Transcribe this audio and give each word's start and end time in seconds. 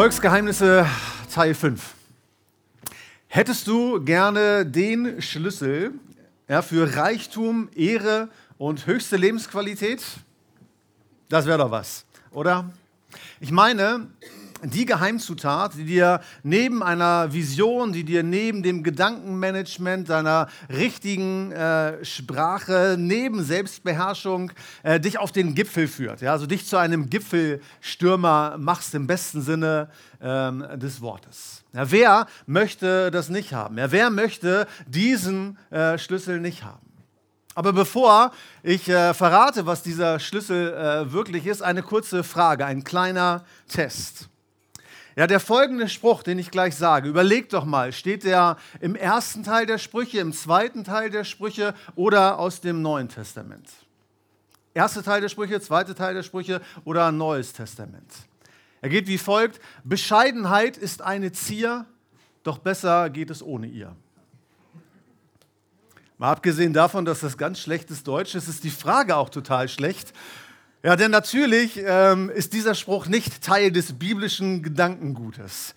Erfolgsgeheimnisse 0.00 0.86
Teil 1.30 1.52
5. 1.54 1.94
Hättest 3.26 3.66
du 3.66 4.02
gerne 4.02 4.64
den 4.64 5.20
Schlüssel 5.20 5.92
ja, 6.48 6.62
für 6.62 6.96
Reichtum, 6.96 7.68
Ehre 7.74 8.30
und 8.56 8.86
höchste 8.86 9.18
Lebensqualität? 9.18 10.02
Das 11.28 11.44
wäre 11.44 11.58
doch 11.58 11.70
was, 11.70 12.06
oder? 12.30 12.72
Ich 13.40 13.50
meine, 13.50 14.06
die 14.62 14.84
Geheimzutat, 14.84 15.74
die 15.76 15.84
dir 15.84 16.20
neben 16.42 16.82
einer 16.82 17.32
Vision, 17.32 17.92
die 17.92 18.04
dir 18.04 18.22
neben 18.22 18.62
dem 18.62 18.82
Gedankenmanagement, 18.82 20.08
deiner 20.08 20.48
richtigen 20.68 21.52
äh, 21.52 22.04
Sprache, 22.04 22.96
neben 22.98 23.42
Selbstbeherrschung 23.42 24.52
äh, 24.82 25.00
dich 25.00 25.18
auf 25.18 25.32
den 25.32 25.54
Gipfel 25.54 25.88
führt. 25.88 26.20
Ja? 26.20 26.32
Also 26.32 26.46
dich 26.46 26.66
zu 26.66 26.76
einem 26.76 27.10
Gipfelstürmer 27.10 28.56
machst 28.58 28.94
im 28.94 29.06
besten 29.06 29.42
Sinne 29.42 29.88
ähm, 30.20 30.64
des 30.76 31.00
Wortes. 31.00 31.62
Ja, 31.72 31.90
wer 31.90 32.26
möchte 32.46 33.10
das 33.10 33.28
nicht 33.28 33.52
haben? 33.52 33.78
Ja, 33.78 33.92
wer 33.92 34.10
möchte 34.10 34.66
diesen 34.86 35.58
äh, 35.70 35.98
Schlüssel 35.98 36.40
nicht 36.40 36.64
haben? 36.64 36.90
Aber 37.54 37.72
bevor 37.72 38.32
ich 38.62 38.88
äh, 38.88 39.12
verrate, 39.12 39.66
was 39.66 39.82
dieser 39.82 40.18
Schlüssel 40.18 40.72
äh, 40.72 41.12
wirklich 41.12 41.46
ist, 41.46 41.62
eine 41.62 41.82
kurze 41.82 42.24
Frage, 42.24 42.64
ein 42.64 42.84
kleiner 42.84 43.44
Test. 43.68 44.29
Ja, 45.16 45.26
der 45.26 45.40
folgende 45.40 45.88
Spruch, 45.88 46.22
den 46.22 46.38
ich 46.38 46.50
gleich 46.50 46.76
sage, 46.76 47.08
überlegt 47.08 47.52
doch 47.52 47.64
mal, 47.64 47.92
steht 47.92 48.24
der 48.24 48.56
im 48.80 48.94
ersten 48.94 49.42
Teil 49.42 49.66
der 49.66 49.78
Sprüche, 49.78 50.18
im 50.18 50.32
zweiten 50.32 50.84
Teil 50.84 51.10
der 51.10 51.24
Sprüche 51.24 51.74
oder 51.96 52.38
aus 52.38 52.60
dem 52.60 52.80
Neuen 52.80 53.08
Testament? 53.08 53.68
Erster 54.72 55.02
Teil 55.02 55.20
der 55.20 55.28
Sprüche, 55.28 55.60
zweiter 55.60 55.94
Teil 55.96 56.14
der 56.14 56.22
Sprüche 56.22 56.60
oder 56.84 57.10
Neues 57.10 57.52
Testament? 57.52 58.12
Er 58.80 58.88
geht 58.88 59.08
wie 59.08 59.18
folgt: 59.18 59.60
Bescheidenheit 59.82 60.76
ist 60.76 61.02
eine 61.02 61.32
Zier, 61.32 61.86
doch 62.44 62.58
besser 62.58 63.10
geht 63.10 63.30
es 63.30 63.42
ohne 63.42 63.66
ihr. 63.66 63.96
Mal 66.18 66.32
abgesehen 66.32 66.72
davon, 66.72 67.04
dass 67.04 67.20
das 67.20 67.36
ganz 67.36 67.58
schlechtes 67.58 68.04
Deutsch 68.04 68.34
ist, 68.34 68.46
ist 68.46 68.62
die 68.62 68.70
Frage 68.70 69.16
auch 69.16 69.30
total 69.30 69.68
schlecht. 69.68 70.12
Ja, 70.82 70.96
denn 70.96 71.10
natürlich 71.10 71.78
ähm, 71.84 72.30
ist 72.30 72.54
dieser 72.54 72.74
Spruch 72.74 73.06
nicht 73.06 73.42
Teil 73.42 73.70
des 73.70 73.92
biblischen 73.98 74.62
Gedankengutes 74.62 75.74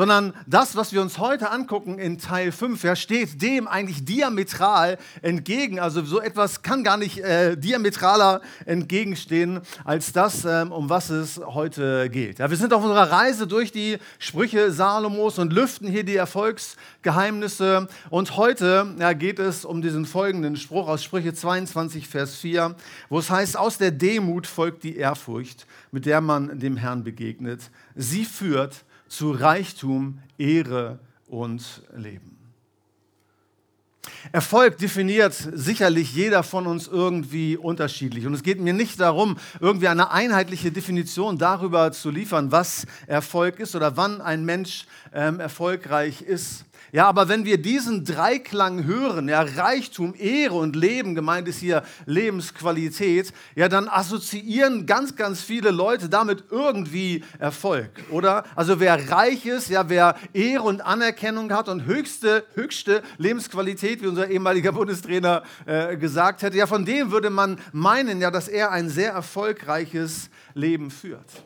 sondern 0.00 0.32
das, 0.46 0.76
was 0.76 0.94
wir 0.94 1.02
uns 1.02 1.18
heute 1.18 1.50
angucken 1.50 1.98
in 1.98 2.16
Teil 2.16 2.52
5, 2.52 2.84
ja, 2.84 2.96
steht 2.96 3.42
dem 3.42 3.68
eigentlich 3.68 4.02
diametral 4.02 4.96
entgegen. 5.20 5.78
Also 5.78 6.02
so 6.02 6.22
etwas 6.22 6.62
kann 6.62 6.82
gar 6.84 6.96
nicht 6.96 7.18
äh, 7.18 7.54
diametraler 7.54 8.40
entgegenstehen 8.64 9.60
als 9.84 10.14
das, 10.14 10.46
ähm, 10.46 10.72
um 10.72 10.88
was 10.88 11.10
es 11.10 11.38
heute 11.44 12.08
geht. 12.08 12.38
Ja, 12.38 12.48
wir 12.48 12.56
sind 12.56 12.72
auf 12.72 12.82
unserer 12.82 13.12
Reise 13.12 13.46
durch 13.46 13.72
die 13.72 13.98
Sprüche 14.18 14.72
Salomos 14.72 15.38
und 15.38 15.52
lüften 15.52 15.86
hier 15.86 16.04
die 16.04 16.16
Erfolgsgeheimnisse. 16.16 17.86
Und 18.08 18.38
heute 18.38 18.94
ja, 18.98 19.12
geht 19.12 19.38
es 19.38 19.66
um 19.66 19.82
diesen 19.82 20.06
folgenden 20.06 20.56
Spruch 20.56 20.88
aus 20.88 21.04
Sprüche 21.04 21.34
22, 21.34 22.08
Vers 22.08 22.36
4, 22.36 22.74
wo 23.10 23.18
es 23.18 23.28
heißt, 23.28 23.54
aus 23.54 23.76
der 23.76 23.90
Demut 23.90 24.46
folgt 24.46 24.82
die 24.82 24.96
Ehrfurcht, 24.96 25.66
mit 25.92 26.06
der 26.06 26.22
man 26.22 26.58
dem 26.58 26.78
Herrn 26.78 27.04
begegnet. 27.04 27.70
Sie 27.94 28.24
führt 28.24 28.82
zu 29.10 29.32
Reichtum, 29.32 30.20
Ehre 30.38 31.00
und 31.26 31.82
Leben. 31.94 32.39
Erfolg 34.32 34.78
definiert 34.78 35.34
sicherlich 35.34 36.14
jeder 36.14 36.42
von 36.42 36.66
uns 36.66 36.86
irgendwie 36.86 37.56
unterschiedlich. 37.56 38.26
Und 38.26 38.34
es 38.34 38.42
geht 38.42 38.60
mir 38.60 38.72
nicht 38.72 39.00
darum, 39.00 39.36
irgendwie 39.60 39.88
eine 39.88 40.10
einheitliche 40.10 40.72
Definition 40.72 41.38
darüber 41.38 41.92
zu 41.92 42.10
liefern, 42.10 42.52
was 42.52 42.86
Erfolg 43.06 43.60
ist 43.60 43.74
oder 43.74 43.96
wann 43.96 44.20
ein 44.20 44.44
Mensch 44.44 44.86
ähm, 45.12 45.40
erfolgreich 45.40 46.22
ist. 46.22 46.64
Ja, 46.92 47.06
aber 47.06 47.28
wenn 47.28 47.44
wir 47.44 47.62
diesen 47.62 48.04
Dreiklang 48.04 48.84
hören, 48.84 49.28
ja, 49.28 49.42
Reichtum, 49.42 50.12
Ehre 50.18 50.54
und 50.54 50.74
Leben, 50.74 51.14
gemeint 51.14 51.46
ist 51.46 51.58
hier 51.58 51.84
Lebensqualität, 52.06 53.32
ja, 53.54 53.68
dann 53.68 53.88
assoziieren 53.88 54.86
ganz, 54.86 55.14
ganz 55.14 55.40
viele 55.40 55.70
Leute 55.70 56.08
damit 56.08 56.44
irgendwie 56.50 57.22
Erfolg, 57.38 57.90
oder? 58.10 58.44
Also 58.56 58.80
wer 58.80 59.08
reich 59.08 59.46
ist, 59.46 59.68
ja, 59.68 59.88
wer 59.88 60.16
Ehre 60.32 60.64
und 60.64 60.80
Anerkennung 60.80 61.52
hat 61.52 61.68
und 61.68 61.84
höchste, 61.84 62.44
höchste 62.54 63.02
Lebensqualität, 63.18 64.02
wie 64.02 64.06
unser 64.10 64.28
ehemaliger 64.28 64.72
Bundestrainer 64.72 65.42
äh, 65.64 65.96
gesagt 65.96 66.42
hätte, 66.42 66.56
ja, 66.56 66.66
von 66.66 66.84
dem 66.84 67.10
würde 67.10 67.30
man 67.30 67.58
meinen, 67.72 68.20
ja, 68.20 68.30
dass 68.30 68.48
er 68.48 68.70
ein 68.70 68.88
sehr 68.88 69.12
erfolgreiches 69.12 70.30
Leben 70.54 70.90
führt. 70.90 71.44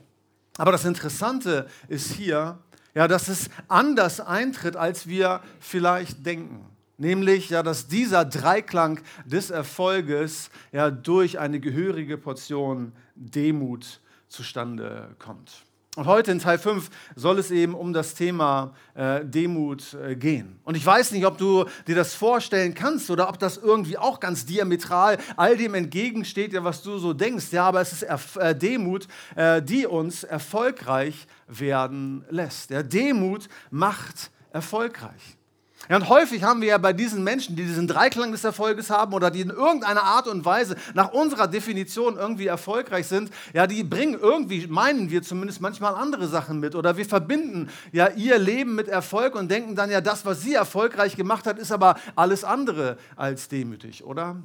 Aber 0.57 0.73
das 0.73 0.85
Interessante 0.85 1.69
ist 1.89 2.13
hier, 2.13 2.59
ja, 2.95 3.09
dass 3.09 3.29
es 3.29 3.51
anders 3.69 4.21
eintritt, 4.21 4.77
als 4.77 5.07
wir 5.07 5.41
vielleicht 5.61 6.25
denken. 6.25 6.65
Nämlich, 6.97 7.51
ja, 7.51 7.63
dass 7.63 7.89
dieser 7.89 8.25
Dreiklang 8.25 9.01
des 9.25 9.51
Erfolges 9.51 10.51
ja 10.71 10.91
durch 10.91 11.39
eine 11.41 11.59
gehörige 11.59 12.17
Portion 12.17 12.93
Demut 13.17 14.01
zustande 14.29 15.15
kommt. 15.19 15.64
Und 15.97 16.07
heute 16.07 16.33
in 16.33 16.41
Teil 16.41 16.59
5 16.59 16.91
soll 17.15 17.39
es 17.39 17.53
eben 17.53 17.75
um 17.75 17.93
das 17.93 18.15
Thema 18.15 18.75
äh, 18.95 19.25
Demut 19.25 19.95
äh, 19.95 20.17
gehen. 20.17 20.59
Und 20.65 20.77
ich 20.77 20.85
weiß 20.85 21.13
nicht, 21.13 21.25
ob 21.25 21.39
du 21.39 21.67
dir 21.87 21.95
das 21.95 22.15
vorstellen 22.15 22.75
kannst 22.75 23.11
oder 23.11 23.29
ob 23.29 23.39
das 23.39 23.59
irgendwie 23.59 23.97
auch 23.97 24.19
ganz 24.19 24.45
diametral 24.45 25.19
all 25.37 25.57
dem 25.57 25.75
entgegensteht, 25.75 26.53
ja, 26.53 26.65
was 26.65 26.83
du 26.83 26.99
so 26.99 27.13
denkst. 27.13 27.53
Ja, 27.53 27.67
aber 27.67 27.81
es 27.81 27.93
ist 27.93 28.03
Erf 28.03 28.35
äh, 28.37 28.57
Demut, 28.57 29.07
äh, 29.37 29.63
die 29.63 29.87
uns 29.87 30.25
erfolgreich 30.25 31.29
werden 31.47 32.25
lässt. 32.29 32.71
Ja, 32.71 32.83
Demut 32.83 33.49
macht 33.71 34.33
erfolgreich. 34.51 35.39
Ja, 35.89 35.97
und 35.97 36.09
häufig 36.09 36.43
haben 36.43 36.61
wir 36.61 36.69
ja 36.69 36.79
bei 36.79 36.93
diesen 36.93 37.23
Menschen, 37.25 37.57
die 37.57 37.65
diesen 37.65 37.87
Dreiklang 37.87 38.33
des 38.33 38.45
Erfolges 38.45 38.91
haben 38.91 39.13
oder 39.13 39.31
die 39.31 39.43
in 39.43 39.51
irgendeiner 39.51 40.03
Art 40.03 40.27
und 40.27 40.45
Weise 40.45 40.77
nach 40.95 41.13
unserer 41.13 41.47
Definition 41.47 42.17
irgendwie 42.17 42.47
erfolgreich 42.47 43.07
sind, 43.07 43.31
ja, 43.53 43.67
die 43.67 43.85
bringen 43.85 44.19
irgendwie, 44.19 44.67
meinen 44.67 45.11
wir 45.11 45.23
zumindest 45.23 45.61
manchmal 45.61 45.95
andere 45.95 46.27
Sachen 46.27 46.61
mit 46.61 46.75
oder 46.75 46.97
wir 46.97 47.05
verbinden 47.05 47.69
ja 47.93 48.09
ihr 48.09 48.39
Leben 48.39 48.75
mit 48.75 48.89
Erfolg 48.89 49.35
und 49.35 49.51
denken 49.51 49.77
dann 49.77 49.91
ja, 49.91 50.01
das, 50.01 50.25
was 50.25 50.41
sie 50.43 50.55
erfolgreich 50.55 51.17
gemacht 51.17 51.47
hat, 51.47 51.59
ist 51.59 51.73
aber 51.73 51.97
alles 52.17 52.45
andere 52.45 52.97
als 53.17 53.49
demütig, 53.49 54.05
oder? 54.05 54.37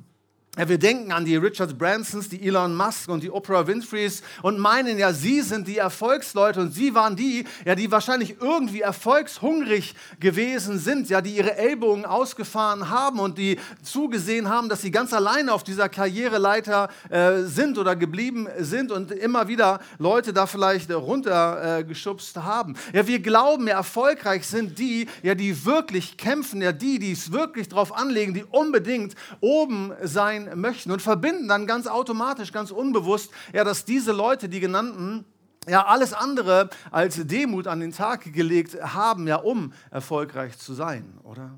Ja, 0.57 0.67
wir 0.67 0.79
denken 0.79 1.11
an 1.11 1.25
die 1.25 1.35
Richard 1.35 1.77
Bransons, 1.77 2.27
die 2.27 2.45
Elon 2.45 2.75
Musk 2.75 3.07
und 3.07 3.21
die 3.21 3.29
Oprah 3.29 3.67
Winfreys 3.67 4.23
und 4.41 4.57
meinen 4.57 4.97
ja, 4.97 5.13
sie 5.13 5.41
sind 5.41 5.67
die 5.67 5.77
Erfolgsleute 5.77 6.59
und 6.59 6.73
sie 6.73 6.95
waren 6.95 7.15
die, 7.15 7.45
ja, 7.65 7.75
die 7.75 7.91
wahrscheinlich 7.91 8.37
irgendwie 8.41 8.81
erfolgshungrig 8.81 9.93
gewesen 10.19 10.79
sind, 10.79 11.07
ja, 11.07 11.21
die 11.21 11.37
ihre 11.37 11.55
Ellbogen 11.55 12.03
ausgefahren 12.03 12.89
haben 12.89 13.19
und 13.19 13.37
die 13.37 13.59
zugesehen 13.83 14.49
haben, 14.49 14.69
dass 14.69 14.81
sie 14.81 14.89
ganz 14.89 15.13
alleine 15.13 15.53
auf 15.53 15.63
dieser 15.63 15.87
Karriereleiter 15.87 16.89
äh, 17.09 17.43
sind 17.43 17.77
oder 17.77 17.95
geblieben 17.95 18.47
sind 18.57 18.91
und 18.91 19.11
immer 19.11 19.47
wieder 19.47 19.79
Leute 19.99 20.33
da 20.33 20.47
vielleicht 20.47 20.91
runtergeschubst 20.91 22.37
äh, 22.37 22.39
haben. 22.41 22.75
Ja, 22.91 23.05
wir 23.05 23.19
glauben, 23.19 23.67
ja, 23.67 23.75
erfolgreich 23.75 24.47
sind 24.47 24.79
die, 24.79 25.07
ja, 25.21 25.35
die 25.35 25.63
wirklich 25.63 26.17
kämpfen, 26.17 26.61
ja, 26.61 26.71
die, 26.71 26.97
die 26.97 27.11
es 27.11 27.31
wirklich 27.31 27.69
drauf 27.69 27.95
anlegen, 27.95 28.33
die 28.33 28.43
unbedingt 28.43 29.13
oben 29.41 29.93
sein 30.01 30.38
sein 30.45 30.59
möchten 30.59 30.91
und 30.91 31.01
verbinden 31.01 31.47
dann 31.47 31.67
ganz 31.67 31.87
automatisch, 31.87 32.51
ganz 32.51 32.71
unbewusst, 32.71 33.31
ja, 33.53 33.63
dass 33.63 33.85
diese 33.85 34.11
Leute, 34.11 34.49
die 34.49 34.59
genannten, 34.59 35.25
ja, 35.67 35.85
alles 35.85 36.13
andere 36.13 36.69
als 36.91 37.27
Demut 37.27 37.67
an 37.67 37.79
den 37.79 37.91
Tag 37.91 38.31
gelegt 38.33 38.81
haben, 38.81 39.27
ja, 39.27 39.37
um 39.37 39.73
erfolgreich 39.91 40.57
zu 40.57 40.73
sein, 40.73 41.17
oder? 41.23 41.51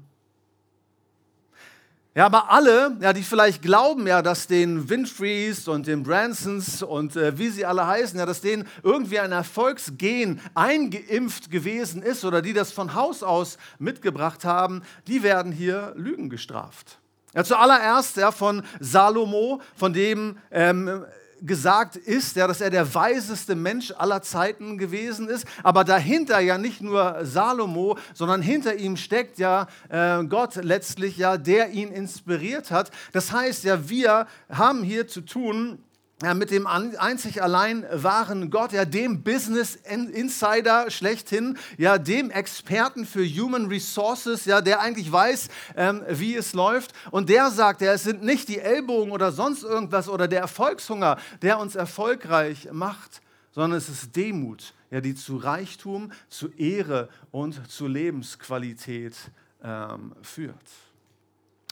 Ja, 2.14 2.26
aber 2.26 2.52
alle, 2.52 2.98
ja, 3.00 3.14
die 3.14 3.24
vielleicht 3.24 3.62
glauben, 3.62 4.06
ja, 4.06 4.22
dass 4.22 4.46
den 4.46 4.90
Winfreys 4.90 5.70
und 5.70 5.88
den 5.88 6.04
Bransons 6.04 6.84
und 6.84 7.16
äh, 7.16 7.38
wie 7.38 7.48
sie 7.48 7.66
alle 7.66 7.88
heißen, 7.88 8.20
ja, 8.20 8.26
dass 8.26 8.42
denen 8.42 8.68
irgendwie 8.84 9.20
ein 9.20 9.32
Erfolgsgen 9.32 10.42
eingeimpft 10.54 11.50
gewesen 11.50 12.04
ist 12.04 12.26
oder 12.26 12.42
die 12.42 12.52
das 12.52 12.74
von 12.74 12.96
Haus 12.96 13.24
aus 13.24 13.58
mitgebracht 13.80 14.44
haben, 14.44 14.82
die 15.08 15.24
werden 15.24 15.54
hier 15.54 15.94
Lügen 15.96 16.30
gestraft. 16.30 17.00
Ja, 17.34 17.44
zuallererst 17.46 18.18
ja, 18.18 18.32
von 18.32 18.62
Salomo, 18.80 19.62
von 19.76 19.94
dem 19.94 20.38
ähm, 20.52 21.06
gesagt 21.42 21.96
ist, 21.96 22.36
ja, 22.36 22.48
dass 22.48 22.62
er 22.62 22.70
der 22.70 22.94
weiseste 22.94 23.56
Mensch 23.56 23.92
aller 23.98 24.22
Zeiten 24.22 24.78
gewesen 24.78 25.28
ist, 25.28 25.46
aber 25.64 25.84
dahinter 25.84 26.40
ja 26.40 26.58
nicht 26.58 26.82
nur 26.82 27.20
Salomo, 27.24 27.98
sondern 28.14 28.42
hinter 28.42 28.76
ihm 28.76 28.98
steckt 28.98 29.40
ja 29.40 29.68
äh, 29.90 30.24
Gott 30.26 30.56
letztlich, 30.56 31.18
ja, 31.18 31.38
der 31.38 31.70
ihn 31.70 31.92
inspiriert 31.92 32.70
hat. 32.70 32.92
Das 33.12 33.32
heißt 33.32 33.64
ja, 33.64 33.90
wir 33.90 34.28
haben 34.50 34.84
hier 34.84 35.08
zu 35.08 35.22
tun 35.22 35.80
ja, 36.22 36.34
mit 36.36 36.52
dem 36.52 36.68
einzig 36.68 37.42
allein 37.42 37.86
wahren 37.92 38.52
Gott, 38.52 38.74
ja, 38.74 38.86
dem 38.86 39.24
Business 39.24 39.76
Insider 39.76 40.92
schlechthin, 40.92 41.58
ja, 41.78 41.98
dem 41.98 42.30
Experten 42.30 43.06
für 43.06 43.26
Human 43.26 43.68
Resources, 43.68 44.46
ja, 44.46 44.62
der 44.62 44.82
eigentlich 44.82 45.12
weiß, 45.12 45.48
ähm, 45.76 46.04
wie 46.10 46.36
es 46.36 46.54
läuft. 46.54 46.94
Und 47.10 47.30
der 47.30 47.50
sagt, 47.50 47.82
ja, 47.82 47.94
es 47.94 48.04
sind 48.04 48.24
nicht 48.24 48.50
die 48.50 48.60
Ellbogen 48.60 49.12
oder 49.12 49.32
sonst 49.32 49.64
irgendwas 49.64 50.08
oder 50.10 50.28
der 50.28 50.42
Erfolgshunger, 50.42 51.18
der 51.42 51.58
uns 51.58 51.76
erfolgreich 51.76 52.70
macht, 52.72 53.22
sondern 53.52 53.78
es 53.78 53.90
ist 53.90 54.16
Demut, 54.16 54.74
ja, 54.92 55.02
die 55.02 55.16
zu 55.16 55.38
Reichtum, 55.38 56.12
zu 56.30 56.50
Ehre 56.50 57.10
und 57.32 57.68
zu 57.70 57.88
Lebensqualität 57.88 59.16
ähm, 59.64 60.14
führt. 60.22 60.56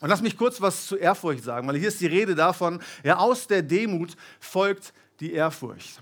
Und 0.02 0.10
lass 0.10 0.22
mich 0.22 0.38
kurz 0.38 0.62
was 0.62 0.88
zu 0.88 0.96
Ehrfurcht 0.96 1.44
sagen, 1.44 1.68
weil 1.68 1.78
hier 1.78 1.90
ist 1.90 2.00
die 2.00 2.08
Rede 2.08 2.36
davon, 2.36 2.80
ja, 3.04 3.18
aus 3.18 3.48
der 3.48 3.62
Demut 3.62 4.16
folgt 4.40 4.94
die 5.20 5.34
Ehrfurcht. 5.34 6.02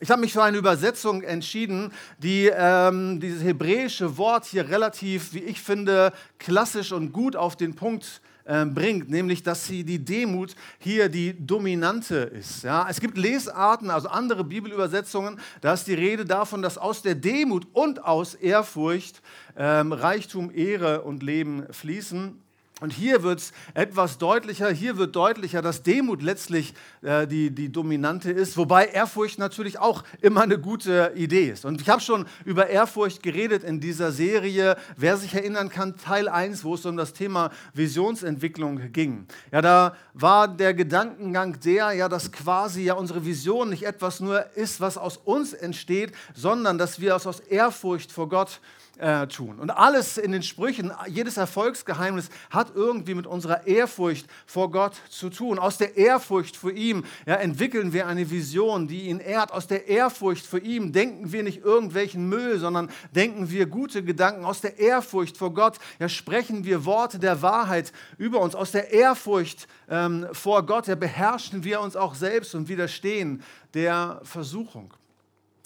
Ich 0.00 0.10
habe 0.10 0.20
mich 0.20 0.32
für 0.32 0.44
eine 0.44 0.58
Übersetzung 0.58 1.22
entschieden, 1.22 1.92
die 2.18 2.48
ähm, 2.54 3.18
dieses 3.18 3.42
hebräische 3.42 4.16
Wort 4.16 4.44
hier 4.44 4.68
relativ, 4.68 5.32
wie 5.34 5.40
ich 5.40 5.60
finde, 5.60 6.12
klassisch 6.38 6.92
und 6.92 7.12
gut 7.12 7.34
auf 7.34 7.56
den 7.56 7.74
Punkt 7.74 8.20
äh, 8.44 8.64
bringt, 8.64 9.10
nämlich 9.10 9.42
dass 9.42 9.66
sie 9.66 9.82
die 9.82 10.04
Demut 10.04 10.54
hier 10.78 11.08
die 11.08 11.34
dominante 11.44 12.16
ist. 12.16 12.62
Ja? 12.62 12.86
Es 12.88 13.00
gibt 13.00 13.18
Lesarten, 13.18 13.90
also 13.90 14.08
andere 14.08 14.44
Bibelübersetzungen, 14.44 15.40
da 15.62 15.72
ist 15.72 15.88
die 15.88 15.94
Rede 15.94 16.24
davon, 16.24 16.62
dass 16.62 16.78
aus 16.78 17.02
der 17.02 17.16
Demut 17.16 17.66
und 17.72 18.04
aus 18.04 18.34
Ehrfurcht 18.34 19.20
ähm, 19.56 19.92
Reichtum, 19.92 20.52
Ehre 20.54 21.02
und 21.02 21.24
Leben 21.24 21.66
fließen. 21.72 22.40
Und 22.80 22.92
hier 22.92 23.24
wird 23.24 23.40
es 23.40 23.52
etwas 23.74 24.18
deutlicher, 24.18 24.70
hier 24.70 24.98
wird 24.98 25.16
deutlicher, 25.16 25.62
dass 25.62 25.82
Demut 25.82 26.22
letztlich 26.22 26.74
äh, 27.02 27.26
die, 27.26 27.50
die 27.50 27.72
dominante 27.72 28.30
ist, 28.30 28.56
wobei 28.56 28.86
Ehrfurcht 28.86 29.38
natürlich 29.40 29.80
auch 29.80 30.04
immer 30.20 30.42
eine 30.42 30.60
gute 30.60 31.12
Idee 31.16 31.50
ist. 31.50 31.64
Und 31.64 31.80
ich 31.80 31.88
habe 31.88 32.00
schon 32.00 32.26
über 32.44 32.68
Ehrfurcht 32.68 33.22
geredet 33.22 33.64
in 33.64 33.80
dieser 33.80 34.12
Serie, 34.12 34.76
wer 34.96 35.16
sich 35.16 35.34
erinnern 35.34 35.70
kann, 35.70 35.96
Teil 35.96 36.28
1, 36.28 36.62
wo 36.62 36.74
es 36.74 36.86
um 36.86 36.96
das 36.96 37.14
Thema 37.14 37.50
Visionsentwicklung 37.74 38.92
ging. 38.92 39.26
Ja, 39.50 39.60
da 39.60 39.96
war 40.14 40.46
der 40.46 40.72
Gedankengang 40.72 41.58
der, 41.58 41.92
ja, 41.92 42.08
dass 42.08 42.30
quasi 42.30 42.84
ja 42.84 42.94
unsere 42.94 43.24
Vision 43.24 43.70
nicht 43.70 43.82
etwas 43.82 44.20
nur 44.20 44.54
ist, 44.54 44.80
was 44.80 44.98
aus 44.98 45.16
uns 45.16 45.52
entsteht, 45.52 46.12
sondern 46.34 46.78
dass 46.78 47.00
wir 47.00 47.16
es 47.16 47.26
aus 47.26 47.40
Ehrfurcht 47.40 48.12
vor 48.12 48.28
Gott 48.28 48.60
äh, 48.60 48.87
tun. 49.28 49.58
Und 49.58 49.70
alles 49.70 50.18
in 50.18 50.32
den 50.32 50.42
Sprüchen, 50.42 50.92
jedes 51.06 51.36
Erfolgsgeheimnis 51.36 52.30
hat 52.50 52.72
irgendwie 52.74 53.14
mit 53.14 53.26
unserer 53.26 53.66
Ehrfurcht 53.66 54.26
vor 54.46 54.70
Gott 54.70 54.94
zu 55.08 55.30
tun. 55.30 55.58
Aus 55.58 55.78
der 55.78 55.96
Ehrfurcht 55.96 56.56
vor 56.56 56.72
ihm 56.72 57.04
ja, 57.26 57.34
entwickeln 57.34 57.92
wir 57.92 58.06
eine 58.06 58.30
Vision, 58.30 58.88
die 58.88 59.02
ihn 59.02 59.20
ehrt. 59.20 59.52
Aus 59.52 59.66
der 59.66 59.86
Ehrfurcht 59.86 60.46
vor 60.46 60.60
ihm 60.60 60.92
denken 60.92 61.32
wir 61.32 61.42
nicht 61.42 61.64
irgendwelchen 61.64 62.28
Müll, 62.28 62.58
sondern 62.58 62.90
denken 63.14 63.50
wir 63.50 63.66
gute 63.66 64.02
Gedanken. 64.02 64.44
Aus 64.44 64.60
der 64.60 64.78
Ehrfurcht 64.78 65.36
vor 65.36 65.54
Gott 65.54 65.78
ja, 65.98 66.08
sprechen 66.08 66.64
wir 66.64 66.84
Worte 66.84 67.18
der 67.18 67.42
Wahrheit 67.42 67.92
über 68.16 68.40
uns. 68.40 68.54
Aus 68.54 68.72
der 68.72 68.92
Ehrfurcht 68.92 69.68
ähm, 69.88 70.26
vor 70.32 70.66
Gott 70.66 70.88
ja, 70.88 70.94
beherrschen 70.94 71.62
wir 71.64 71.80
uns 71.80 71.96
auch 71.96 72.14
selbst 72.14 72.54
und 72.54 72.68
widerstehen 72.68 73.42
der 73.74 74.20
Versuchung. 74.24 74.92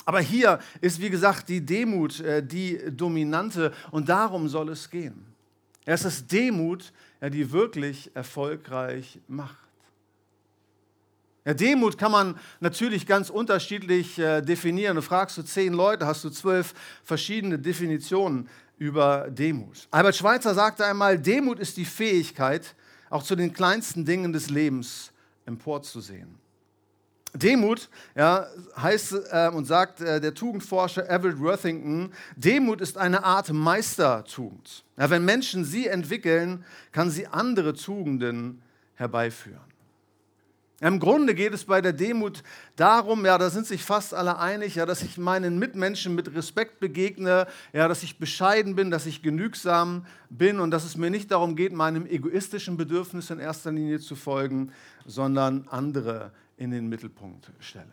Aber 0.04 0.20
hier 0.20 0.58
ist, 0.80 1.00
wie 1.00 1.10
gesagt, 1.10 1.48
die 1.48 1.60
Demut 1.64 2.20
äh, 2.20 2.44
die 2.44 2.80
dominante 2.90 3.72
und 3.90 4.08
darum 4.08 4.48
soll 4.48 4.70
es 4.70 4.90
gehen. 4.90 5.26
Es 5.84 6.04
ist 6.04 6.30
Demut, 6.30 6.92
die 7.20 7.50
wirklich 7.50 8.10
erfolgreich 8.14 9.18
macht. 9.26 9.56
Demut 11.44 11.98
kann 11.98 12.12
man 12.12 12.38
natürlich 12.60 13.06
ganz 13.06 13.28
unterschiedlich 13.28 14.18
äh, 14.18 14.42
definieren. 14.42 14.94
Du 14.94 15.02
fragst 15.02 15.36
du 15.38 15.42
zehn 15.42 15.72
Leute, 15.72 16.06
hast 16.06 16.22
du 16.22 16.30
zwölf 16.30 16.72
verschiedene 17.02 17.58
Definitionen 17.58 18.48
über 18.78 19.28
Demut. 19.28 19.88
Albert 19.90 20.16
Schweitzer 20.16 20.54
sagte 20.54 20.84
einmal, 20.84 21.18
Demut 21.18 21.58
ist 21.58 21.76
die 21.76 21.84
Fähigkeit, 21.84 22.74
auch 23.10 23.24
zu 23.24 23.34
den 23.34 23.52
kleinsten 23.52 24.04
Dingen 24.04 24.32
des 24.32 24.50
Lebens 24.50 25.12
emporzusehen. 25.44 26.41
Demut 27.34 27.88
ja, 28.14 28.46
heißt 28.76 29.14
äh, 29.30 29.48
und 29.48 29.64
sagt 29.64 30.00
äh, 30.00 30.20
der 30.20 30.34
Tugendforscher 30.34 31.08
Everett 31.08 31.40
Worthington, 31.40 32.12
Demut 32.36 32.80
ist 32.80 32.98
eine 32.98 33.24
Art 33.24 33.52
Meistertugend. 33.52 34.84
Ja, 34.98 35.08
wenn 35.08 35.24
Menschen 35.24 35.64
sie 35.64 35.86
entwickeln, 35.86 36.64
kann 36.92 37.10
sie 37.10 37.26
andere 37.26 37.72
Tugenden 37.72 38.62
herbeiführen. 38.94 39.72
Im 40.82 40.98
Grunde 40.98 41.36
geht 41.36 41.54
es 41.54 41.64
bei 41.64 41.80
der 41.80 41.92
Demut 41.92 42.42
darum, 42.74 43.24
ja, 43.24 43.38
da 43.38 43.50
sind 43.50 43.66
sich 43.66 43.84
fast 43.84 44.12
alle 44.12 44.40
einig, 44.40 44.74
ja, 44.74 44.84
dass 44.84 45.02
ich 45.02 45.16
meinen 45.16 45.56
Mitmenschen 45.60 46.16
mit 46.16 46.34
Respekt 46.34 46.80
begegne, 46.80 47.46
ja, 47.72 47.86
dass 47.86 48.02
ich 48.02 48.18
bescheiden 48.18 48.74
bin, 48.74 48.90
dass 48.90 49.06
ich 49.06 49.22
genügsam 49.22 50.04
bin 50.28 50.58
und 50.58 50.72
dass 50.72 50.84
es 50.84 50.96
mir 50.96 51.08
nicht 51.08 51.30
darum 51.30 51.54
geht, 51.54 51.72
meinem 51.72 52.04
egoistischen 52.04 52.76
Bedürfnis 52.76 53.30
in 53.30 53.38
erster 53.38 53.70
Linie 53.70 54.00
zu 54.00 54.16
folgen, 54.16 54.72
sondern 55.06 55.68
andere 55.70 56.32
in 56.56 56.70
den 56.70 56.88
Mittelpunkt 56.88 57.50
stelle. 57.60 57.92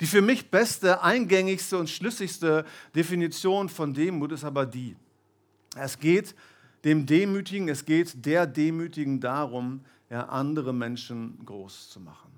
Die 0.00 0.06
für 0.06 0.22
mich 0.22 0.50
beste, 0.50 1.02
eingängigste 1.02 1.76
und 1.76 1.90
schlüssigste 1.90 2.64
Definition 2.94 3.68
von 3.68 3.92
Demut 3.92 4.32
ist 4.32 4.44
aber 4.44 4.64
die. 4.64 4.96
Es 5.76 5.98
geht 5.98 6.34
dem 6.84 7.04
Demütigen, 7.04 7.68
es 7.68 7.84
geht 7.84 8.24
der 8.24 8.46
Demütigen 8.46 9.20
darum, 9.20 9.84
ja, 10.08 10.26
andere 10.28 10.72
Menschen 10.72 11.38
groß 11.44 11.90
zu 11.90 12.00
machen. 12.00 12.30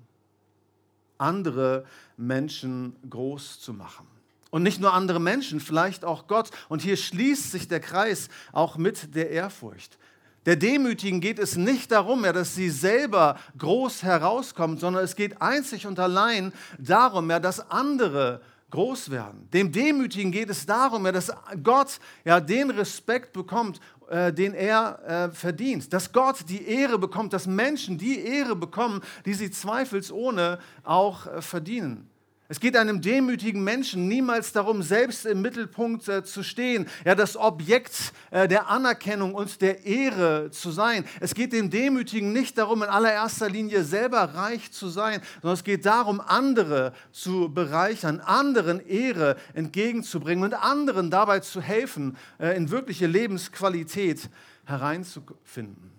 Andere 1.17 1.85
Menschen 2.17 2.95
groß 3.09 3.61
zu 3.61 3.73
machen. 3.73 4.07
Und 4.51 4.61
nicht 4.61 4.79
nur 4.79 4.93
andere 4.93 5.19
Menschen, 5.19 5.59
vielleicht 5.59 6.05
auch 6.05 6.27
Gott. 6.27 6.51
Und 6.69 6.81
hier 6.83 6.97
schließt 6.97 7.51
sich 7.51 7.67
der 7.67 7.79
Kreis 7.79 8.29
auch 8.51 8.77
mit 8.77 9.15
der 9.15 9.31
Ehrfurcht. 9.31 9.97
Der 10.45 10.55
Demütigen 10.57 11.21
geht 11.21 11.39
es 11.39 11.55
nicht 11.55 11.91
darum, 11.91 12.25
ja, 12.25 12.33
dass 12.33 12.55
sie 12.55 12.69
selber 12.69 13.37
groß 13.57 14.03
herauskommt, 14.03 14.79
sondern 14.79 15.03
es 15.03 15.15
geht 15.15 15.41
einzig 15.41 15.87
und 15.87 15.99
allein 15.99 16.51
darum, 16.77 17.29
ja, 17.29 17.39
dass 17.39 17.71
andere 17.71 18.41
groß 18.69 19.11
werden. 19.11 19.47
Dem 19.51 19.71
Demütigen 19.71 20.31
geht 20.31 20.49
es 20.49 20.65
darum, 20.65 21.05
ja, 21.05 21.11
dass 21.11 21.31
Gott 21.63 21.99
ja, 22.25 22.39
den 22.39 22.71
Respekt 22.71 23.31
bekommt, 23.31 23.79
äh, 24.09 24.33
den 24.33 24.53
er 24.53 25.29
äh, 25.29 25.31
verdient. 25.33 25.93
Dass 25.93 26.11
Gott 26.11 26.49
die 26.49 26.67
Ehre 26.67 26.99
bekommt, 26.99 27.31
dass 27.33 27.47
Menschen 27.47 27.97
die 27.97 28.19
Ehre 28.19 28.55
bekommen, 28.55 29.01
die 29.25 29.35
sie 29.35 29.49
zweifelsohne 29.49 30.59
auch 30.83 31.27
äh, 31.27 31.41
verdienen. 31.41 32.09
Es 32.53 32.59
geht 32.59 32.77
einem 32.77 33.01
demütigen 33.01 33.63
Menschen 33.63 34.07
niemals 34.07 34.51
darum, 34.51 34.83
selbst 34.83 35.25
im 35.25 35.41
Mittelpunkt 35.41 36.07
äh, 36.07 36.23
zu 36.23 36.43
stehen, 36.43 36.85
ja, 37.03 37.15
das 37.15 37.35
Objekt 37.35 38.13
äh, 38.29 38.47
der 38.47 38.67
Anerkennung 38.67 39.33
und 39.33 39.59
der 39.59 39.87
Ehre 39.87 40.51
zu 40.51 40.69
sein. 40.69 41.03
Es 41.19 41.33
geht 41.33 41.51
dem 41.51 41.71
Demütigen 41.71 42.31
nicht 42.31 42.59
darum, 42.59 42.83
in 42.83 42.89
allererster 42.89 43.49
Linie 43.49 43.83
selber 43.83 44.35
reich 44.35 44.71
zu 44.71 44.87
sein, 44.87 45.23
sondern 45.41 45.55
es 45.55 45.63
geht 45.63 45.87
darum, 45.87 46.21
andere 46.21 46.93
zu 47.11 47.51
bereichern, 47.51 48.19
anderen 48.19 48.79
Ehre 48.85 49.35
entgegenzubringen 49.55 50.43
und 50.43 50.53
anderen 50.53 51.09
dabei 51.09 51.39
zu 51.39 51.59
helfen, 51.59 52.17
äh, 52.37 52.55
in 52.55 52.69
wirkliche 52.69 53.07
Lebensqualität 53.07 54.29
hereinzufinden. 54.65 55.89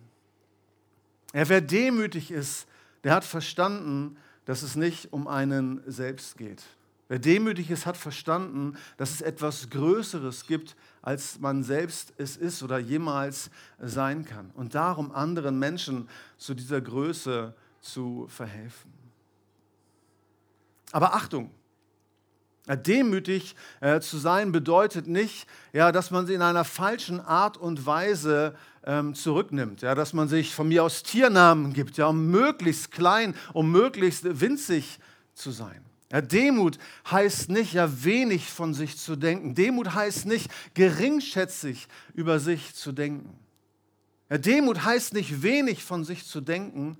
Ja, 1.32 1.48
wer 1.48 1.60
demütig 1.60 2.30
ist, 2.30 2.68
der 3.02 3.12
hat 3.12 3.24
verstanden, 3.24 4.16
dass 4.44 4.62
es 4.62 4.76
nicht 4.76 5.12
um 5.12 5.26
einen 5.26 5.82
selbst 5.86 6.36
geht. 6.36 6.62
Wer 7.08 7.18
demütig 7.18 7.70
ist, 7.70 7.84
hat 7.84 7.96
verstanden, 7.96 8.76
dass 8.96 9.10
es 9.10 9.20
etwas 9.20 9.68
Größeres 9.68 10.46
gibt, 10.46 10.74
als 11.02 11.38
man 11.38 11.62
selbst 11.62 12.14
es 12.16 12.36
ist 12.36 12.62
oder 12.62 12.78
jemals 12.78 13.50
sein 13.78 14.24
kann. 14.24 14.50
Und 14.54 14.74
darum 14.74 15.12
anderen 15.12 15.58
Menschen 15.58 16.08
zu 16.38 16.54
dieser 16.54 16.80
Größe 16.80 17.54
zu 17.80 18.26
verhelfen. 18.28 18.90
Aber 20.92 21.14
Achtung, 21.14 21.50
demütig 22.66 23.56
äh, 23.80 24.00
zu 24.00 24.16
sein 24.16 24.52
bedeutet 24.52 25.06
nicht, 25.06 25.46
ja, 25.72 25.92
dass 25.92 26.10
man 26.10 26.26
sie 26.26 26.34
in 26.34 26.42
einer 26.42 26.64
falschen 26.64 27.20
Art 27.20 27.56
und 27.56 27.84
Weise 27.84 28.54
ähm, 28.86 29.14
zurücknimmt, 29.14 29.82
ja, 29.82 29.94
dass 29.94 30.12
man 30.12 30.28
sich 30.28 30.54
von 30.54 30.68
mir 30.68 30.82
aus 30.82 31.02
Tiernamen 31.02 31.72
gibt, 31.72 31.96
ja, 31.98 32.06
um 32.06 32.30
möglichst 32.30 32.90
klein, 32.90 33.34
um 33.52 33.70
möglichst 33.70 34.40
winzig 34.40 34.98
zu 35.34 35.50
sein. 35.50 35.84
Ja, 36.10 36.20
Demut 36.20 36.78
heißt 37.10 37.50
nicht, 37.50 37.74
ja, 37.74 38.04
wenig 38.04 38.50
von 38.50 38.72
sich 38.72 38.96
zu 38.98 39.16
denken. 39.16 39.54
Demut 39.54 39.94
heißt 39.94 40.26
nicht, 40.26 40.50
geringschätzig 40.74 41.88
über 42.14 42.38
sich 42.38 42.74
zu 42.74 42.92
denken. 42.92 43.36
Ja, 44.30 44.38
Demut 44.38 44.84
heißt 44.84 45.12
nicht, 45.12 45.42
wenig 45.42 45.82
von 45.82 46.04
sich 46.04 46.24
zu 46.26 46.40
denken. 46.40 46.98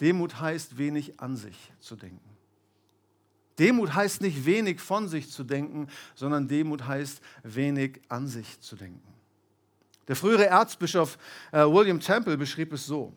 Demut 0.00 0.40
heißt 0.40 0.76
wenig 0.78 1.20
an 1.20 1.36
sich 1.36 1.56
zu 1.78 1.94
denken. 1.94 2.33
Demut 3.58 3.94
heißt 3.94 4.20
nicht 4.20 4.44
wenig 4.46 4.80
von 4.80 5.08
sich 5.08 5.30
zu 5.30 5.44
denken, 5.44 5.88
sondern 6.14 6.48
Demut 6.48 6.86
heißt 6.86 7.20
wenig 7.42 8.00
an 8.08 8.26
sich 8.26 8.60
zu 8.60 8.76
denken. 8.76 9.02
Der 10.08 10.16
frühere 10.16 10.46
Erzbischof 10.46 11.18
äh, 11.52 11.60
William 11.60 12.00
Temple 12.00 12.36
beschrieb 12.36 12.72
es 12.72 12.86
so. 12.86 13.12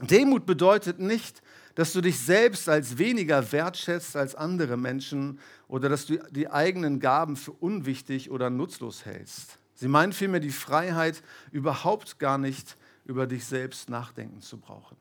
Demut 0.00 0.46
bedeutet 0.46 0.98
nicht, 0.98 1.42
dass 1.74 1.92
du 1.92 2.00
dich 2.00 2.18
selbst 2.18 2.68
als 2.68 2.98
weniger 2.98 3.52
wertschätzt 3.52 4.16
als 4.16 4.34
andere 4.34 4.76
Menschen 4.76 5.38
oder 5.68 5.88
dass 5.88 6.06
du 6.06 6.18
die 6.30 6.50
eigenen 6.50 7.00
Gaben 7.00 7.36
für 7.36 7.52
unwichtig 7.52 8.30
oder 8.30 8.50
nutzlos 8.50 9.04
hältst. 9.04 9.58
Sie 9.74 9.88
meinen 9.88 10.12
vielmehr 10.12 10.40
die 10.40 10.50
Freiheit, 10.50 11.22
überhaupt 11.52 12.18
gar 12.18 12.38
nicht 12.38 12.76
über 13.04 13.26
dich 13.26 13.46
selbst 13.46 13.88
nachdenken 13.88 14.42
zu 14.42 14.58
brauchen. 14.58 14.96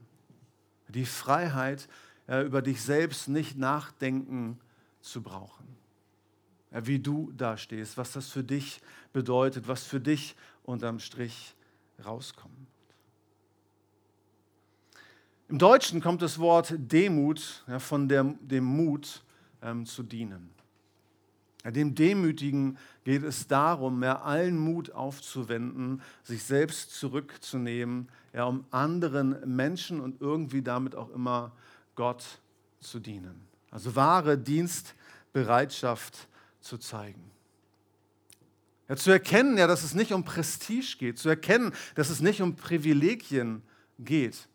Die 0.88 1.05
Freiheit, 1.05 1.88
über 2.29 2.62
dich 2.62 2.81
selbst 2.81 3.27
nicht 3.27 3.57
nachdenken 3.57 4.59
zu 5.01 5.21
brauchen. 5.21 5.67
Wie 6.71 7.00
du 7.00 7.31
dastehst, 7.36 7.98
was 7.98 8.12
das 8.12 8.29
für 8.29 8.43
dich 8.43 8.81
bedeutet, 9.12 9.67
was 9.67 9.83
für 9.83 10.00
dich 10.00 10.36
unterm 10.63 11.00
Strich 11.00 11.55
rauskommt. 12.05 12.53
Im 15.48 15.57
Deutschen 15.57 16.00
kommt 16.00 16.21
das 16.21 16.38
Wort 16.38 16.75
Demut 16.77 17.65
von 17.79 18.07
dem 18.07 18.63
Mut 18.63 19.24
ähm, 19.63 19.88
zu 19.88 20.03
dienen. 20.03 20.51
Dem 21.65 21.93
Demütigen 21.95 22.77
geht 23.03 23.24
es 23.24 23.48
darum, 23.48 24.01
ja, 24.03 24.21
allen 24.21 24.57
Mut 24.57 24.91
aufzuwenden, 24.91 26.01
sich 26.24 26.43
selbst 26.43 26.93
zurückzunehmen, 26.93 28.07
ja, 28.31 28.45
um 28.45 28.63
anderen 28.71 29.55
Menschen 29.55 30.00
und 30.00 30.21
irgendwie 30.21 30.62
damit 30.62 30.95
auch 30.95 31.09
immer 31.09 31.51
Gott 31.99 32.23
zu 32.79 33.01
dienen. 33.01 33.45
Also 33.71 33.93
wahre 33.93 34.37
Dienstbereitschaft 34.37 36.29
zu 36.61 36.77
zeigen. 36.77 37.29
Ja, 38.87 38.95
zu 38.95 39.11
erkennen, 39.11 39.57
ja, 39.57 39.67
dass 39.67 39.83
es 39.83 39.93
nicht 39.93 40.13
um 40.13 40.23
Prestige 40.23 40.95
geht, 40.97 41.19
zu 41.19 41.27
erkennen, 41.27 41.73
dass 41.95 42.09
es 42.09 42.21
nicht 42.21 42.41
um 42.41 42.55
Privilegien 42.55 43.63
geht, 43.99 44.47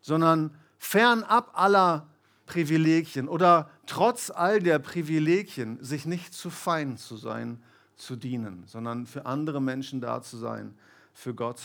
sondern 0.00 0.52
fernab 0.76 1.52
aller 1.56 2.08
Privilegien 2.46 3.28
oder 3.28 3.70
trotz 3.86 4.30
all 4.30 4.58
der 4.58 4.80
Privilegien 4.80 5.80
sich 5.80 6.04
nicht 6.04 6.34
zu 6.34 6.50
fein 6.50 6.96
zu 6.96 7.16
sein, 7.16 7.62
zu 7.94 8.16
dienen, 8.16 8.64
sondern 8.66 9.06
für 9.06 9.24
andere 9.24 9.62
Menschen 9.62 10.00
da 10.00 10.20
zu 10.20 10.36
sein, 10.36 10.76
für 11.12 11.32
Gott 11.32 11.60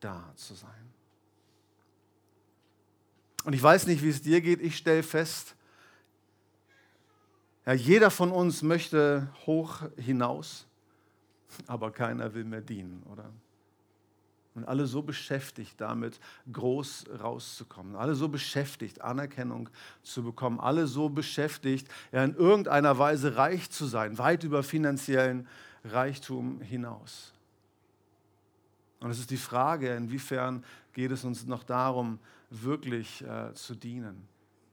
da 0.00 0.32
zu 0.34 0.54
sein. 0.54 0.87
Und 3.44 3.52
ich 3.52 3.62
weiß 3.62 3.86
nicht, 3.86 4.02
wie 4.02 4.08
es 4.08 4.22
dir 4.22 4.40
geht, 4.40 4.60
ich 4.60 4.76
stelle 4.76 5.02
fest, 5.02 5.54
ja, 7.66 7.74
jeder 7.74 8.10
von 8.10 8.32
uns 8.32 8.62
möchte 8.62 9.28
hoch 9.44 9.82
hinaus, 9.96 10.66
aber 11.66 11.90
keiner 11.90 12.32
will 12.32 12.44
mehr 12.44 12.62
dienen, 12.62 13.02
oder? 13.12 13.30
Und 14.54 14.64
alle 14.64 14.86
so 14.86 15.02
beschäftigt 15.02 15.80
damit, 15.80 16.18
groß 16.50 17.04
rauszukommen. 17.22 17.94
Alle 17.94 18.14
so 18.14 18.28
beschäftigt, 18.28 19.02
Anerkennung 19.02 19.68
zu 20.02 20.24
bekommen. 20.24 20.58
Alle 20.58 20.88
so 20.88 21.08
beschäftigt, 21.08 21.86
ja, 22.10 22.24
in 22.24 22.34
irgendeiner 22.34 22.98
Weise 22.98 23.36
reich 23.36 23.70
zu 23.70 23.86
sein, 23.86 24.18
weit 24.18 24.42
über 24.42 24.62
finanziellen 24.64 25.46
Reichtum 25.84 26.60
hinaus. 26.60 27.32
Und 28.98 29.10
es 29.10 29.20
ist 29.20 29.30
die 29.30 29.36
Frage, 29.36 29.94
inwiefern 29.94 30.64
geht 30.92 31.12
es 31.12 31.22
uns 31.22 31.46
noch 31.46 31.62
darum, 31.62 32.18
wirklich 32.50 33.22
äh, 33.24 33.52
zu 33.54 33.74
dienen. 33.74 34.26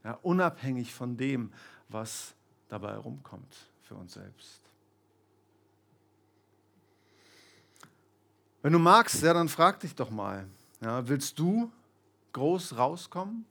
Ja, 0.03 0.19
unabhängig 0.21 0.93
von 0.93 1.17
dem, 1.17 1.51
was 1.89 2.35
dabei 2.67 2.91
herumkommt 2.91 3.69
für 3.81 3.95
uns 3.95 4.13
selbst. 4.13 4.61
Wenn 8.61 8.73
du 8.73 8.79
magst, 8.79 9.21
ja, 9.21 9.33
dann 9.33 9.49
frag 9.49 9.79
dich 9.79 9.93
doch 9.93 10.09
mal, 10.09 10.47
ja, 10.81 11.07
willst 11.07 11.37
du 11.37 11.71
groß 12.33 12.77
rauskommen 12.77 13.45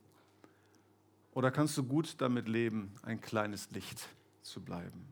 oder 1.33 1.51
kannst 1.51 1.77
du 1.79 1.85
gut 1.85 2.17
damit 2.19 2.49
leben, 2.49 2.93
ein 3.03 3.21
kleines 3.21 3.71
Licht 3.71 4.09
zu 4.43 4.61
bleiben? 4.61 5.07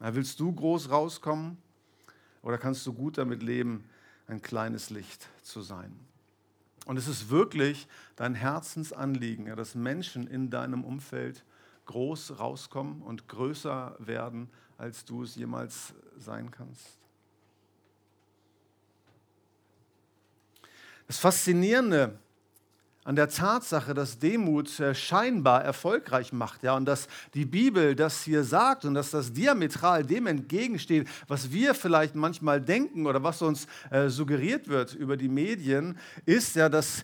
Ja, 0.00 0.14
willst 0.14 0.38
du 0.40 0.52
groß 0.52 0.90
rauskommen 0.90 1.56
oder 2.42 2.58
kannst 2.58 2.86
du 2.86 2.92
gut 2.92 3.18
damit 3.18 3.42
leben, 3.42 3.84
ein 4.26 4.42
kleines 4.42 4.90
Licht 4.90 5.28
zu 5.42 5.62
sein? 5.62 5.98
Und 6.88 6.96
es 6.96 7.06
ist 7.06 7.28
wirklich 7.28 7.86
dein 8.16 8.34
Herzensanliegen, 8.34 9.46
ja, 9.46 9.54
dass 9.54 9.74
Menschen 9.74 10.26
in 10.26 10.48
deinem 10.48 10.84
Umfeld 10.84 11.44
groß 11.84 12.38
rauskommen 12.38 13.02
und 13.02 13.28
größer 13.28 13.94
werden, 13.98 14.48
als 14.78 15.04
du 15.04 15.22
es 15.22 15.34
jemals 15.34 15.92
sein 16.16 16.50
kannst. 16.50 16.96
Das 21.06 21.18
Faszinierende 21.18 22.18
an 23.08 23.16
der 23.16 23.30
Tatsache, 23.30 23.94
dass 23.94 24.18
Demut 24.18 24.78
äh, 24.80 24.94
scheinbar 24.94 25.64
erfolgreich 25.64 26.34
macht, 26.34 26.62
ja, 26.62 26.76
und 26.76 26.84
dass 26.84 27.08
die 27.32 27.46
Bibel 27.46 27.94
das 27.94 28.22
hier 28.22 28.44
sagt 28.44 28.84
und 28.84 28.92
dass 28.92 29.12
das 29.12 29.32
diametral 29.32 30.04
dem 30.04 30.26
entgegensteht, 30.26 31.08
was 31.26 31.50
wir 31.50 31.74
vielleicht 31.74 32.14
manchmal 32.14 32.60
denken 32.60 33.06
oder 33.06 33.22
was 33.22 33.40
uns 33.40 33.66
äh, 33.88 34.10
suggeriert 34.10 34.68
wird 34.68 34.92
über 34.92 35.16
die 35.16 35.30
Medien, 35.30 35.96
ist 36.26 36.54
ja, 36.54 36.68
dass 36.68 37.02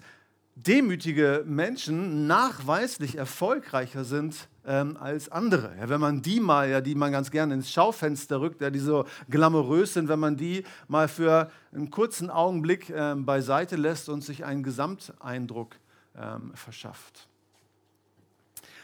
demütige 0.54 1.42
Menschen 1.46 2.26
nachweislich 2.26 3.16
erfolgreicher 3.16 4.04
sind 4.04 4.36
ähm, 4.66 4.98
als 4.98 5.30
andere. 5.30 5.74
Ja, 5.80 5.88
wenn 5.88 6.02
man 6.02 6.20
die 6.20 6.38
mal, 6.38 6.68
ja, 6.68 6.82
die 6.82 6.96
man 6.96 7.12
ganz 7.12 7.30
gerne 7.30 7.54
ins 7.54 7.72
Schaufenster 7.72 8.42
rückt, 8.42 8.60
ja, 8.60 8.68
die 8.68 8.78
so 8.78 9.06
glamourös 9.30 9.94
sind, 9.94 10.08
wenn 10.08 10.20
man 10.20 10.36
die 10.36 10.64
mal 10.86 11.08
für 11.08 11.50
einen 11.72 11.90
kurzen 11.90 12.28
Augenblick 12.28 12.90
ähm, 12.90 13.24
beiseite 13.24 13.76
lässt 13.76 14.10
und 14.10 14.22
sich 14.22 14.44
einen 14.44 14.62
Gesamteindruck 14.62 15.76
ähm, 16.16 16.52
verschafft. 16.54 17.28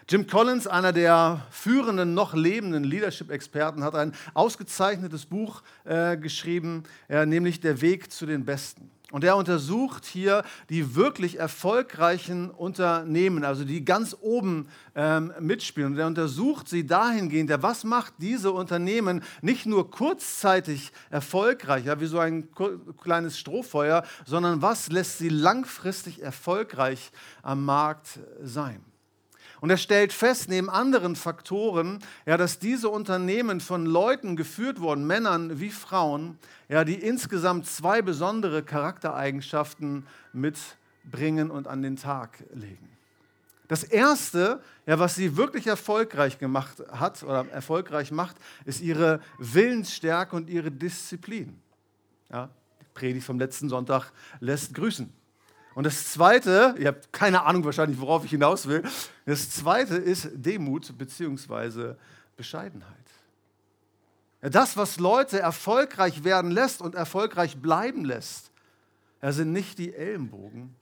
Jim 0.09 0.27
Collins, 0.27 0.67
einer 0.67 0.93
der 0.93 1.47
führenden, 1.51 2.15
noch 2.15 2.35
lebenden 2.35 2.83
Leadership-Experten, 2.83 3.85
hat 3.85 3.95
ein 3.95 4.13
ausgezeichnetes 4.35 5.27
Buch 5.27 5.63
äh, 5.85 6.17
geschrieben, 6.17 6.83
äh, 7.09 7.27
nämlich 7.27 7.61
Der 7.61 7.81
Weg 7.81 8.11
zu 8.11 8.27
den 8.27 8.45
Besten. 8.45 8.91
Und 9.11 9.25
er 9.25 9.37
untersucht 9.37 10.05
hier 10.05 10.45
die 10.69 10.95
wirklich 10.95 11.39
erfolgreichen 11.39 12.51
Unternehmen, 12.51 13.45
also 13.45 13.65
die 13.65 13.85
ganz 13.85 14.17
oben 14.21 14.69
ähm, 14.95 15.33
mitspielen. 15.41 15.93
Und 15.93 15.99
er 15.99 16.07
untersucht 16.07 16.69
sie 16.69 16.87
dahingehend, 16.87 17.51
ja, 17.51 17.63
was 17.63 17.85
macht 17.85 18.15
diese 18.19 18.53
Unternehmen 18.53 19.23
nicht 19.43 19.67
nur 19.67 19.91
kurzzeitig 19.91 20.93
erfolgreich, 21.11 21.87
ja, 21.87 22.01
wie 22.01 22.07
so 22.07 22.19
ein 22.19 22.49
kleines 23.03 23.39
Strohfeuer, 23.39 24.05
sondern 24.27 24.63
was 24.63 24.91
lässt 24.91 25.19
sie 25.19 25.29
langfristig 25.29 26.23
erfolgreich 26.23 27.11
am 27.43 27.65
Markt 27.65 28.21
sein. 28.43 28.90
Und 29.61 29.71
er 29.71 29.77
stellt 29.77 30.13
fest, 30.13 30.49
neben 30.49 30.71
anderen 30.71 31.17
Faktoren, 31.17 31.99
ja, 32.25 32.37
dass 32.37 32.59
diese 32.59 32.89
Unternehmen 32.89 33.61
von 33.61 33.85
Leuten 33.85 34.37
geführt 34.37 34.81
wurden, 34.81 35.07
Männern 35.07 35.61
wie 35.61 35.71
Frauen, 35.71 36.39
ja, 36.69 36.85
die 36.85 36.95
insgesamt 36.95 37.67
zwei 37.67 38.01
besondere 38.01 38.63
Charaktereigenschaften 38.63 40.07
mitbringen 40.33 41.51
und 41.51 41.69
an 41.69 41.83
den 41.83 41.97
Tag 41.97 42.43
legen. 42.55 42.89
Das 43.69 43.85
erste, 43.85 44.61
ja, 44.87 44.99
was 44.99 45.15
sie 45.15 45.37
wirklich 45.37 45.67
erfolgreich 45.67 46.39
gemacht 46.39 46.83
hat 46.91 47.23
oder 47.23 47.47
erfolgreich 47.51 48.11
macht, 48.11 48.37
ist 48.65 48.81
ihre 48.81 49.21
Willensstärke 49.39 50.35
und 50.35 50.51
ihre 50.51 50.73
Disziplin. 50.73 51.61
Ja, 52.33 52.49
die 52.81 52.87
Predigt 52.95 53.27
vom 53.27 53.39
letzten 53.39 53.69
Sonntag 53.69 54.11
lässt 54.41 54.75
grüßen. 54.75 55.13
Und 55.75 55.85
das 55.85 56.13
Zweite, 56.13 56.75
ihr 56.79 56.89
habt 56.89 57.13
keine 57.13 57.43
Ahnung 57.45 57.65
wahrscheinlich, 57.65 58.01
worauf 58.01 58.25
ich 58.25 58.31
hinaus 58.31 58.67
will, 58.67 58.83
das 59.25 59.51
Zweite 59.51 59.97
ist 59.97 60.29
Demut 60.35 60.97
bzw. 60.99 61.95
Bescheidenheit. 62.37 62.97
Das, 64.41 64.77
was 64.77 64.99
Leute 64.99 65.39
erfolgreich 65.39 66.25
werden 66.25 66.51
lässt 66.51 66.81
und 66.81 66.95
erfolgreich 66.95 67.59
bleiben 67.59 68.05
lässt, 68.05 68.51
sind 69.23 69.53
nicht 69.53 69.79
die 69.79 69.95
Ellenbogen, 69.95 70.75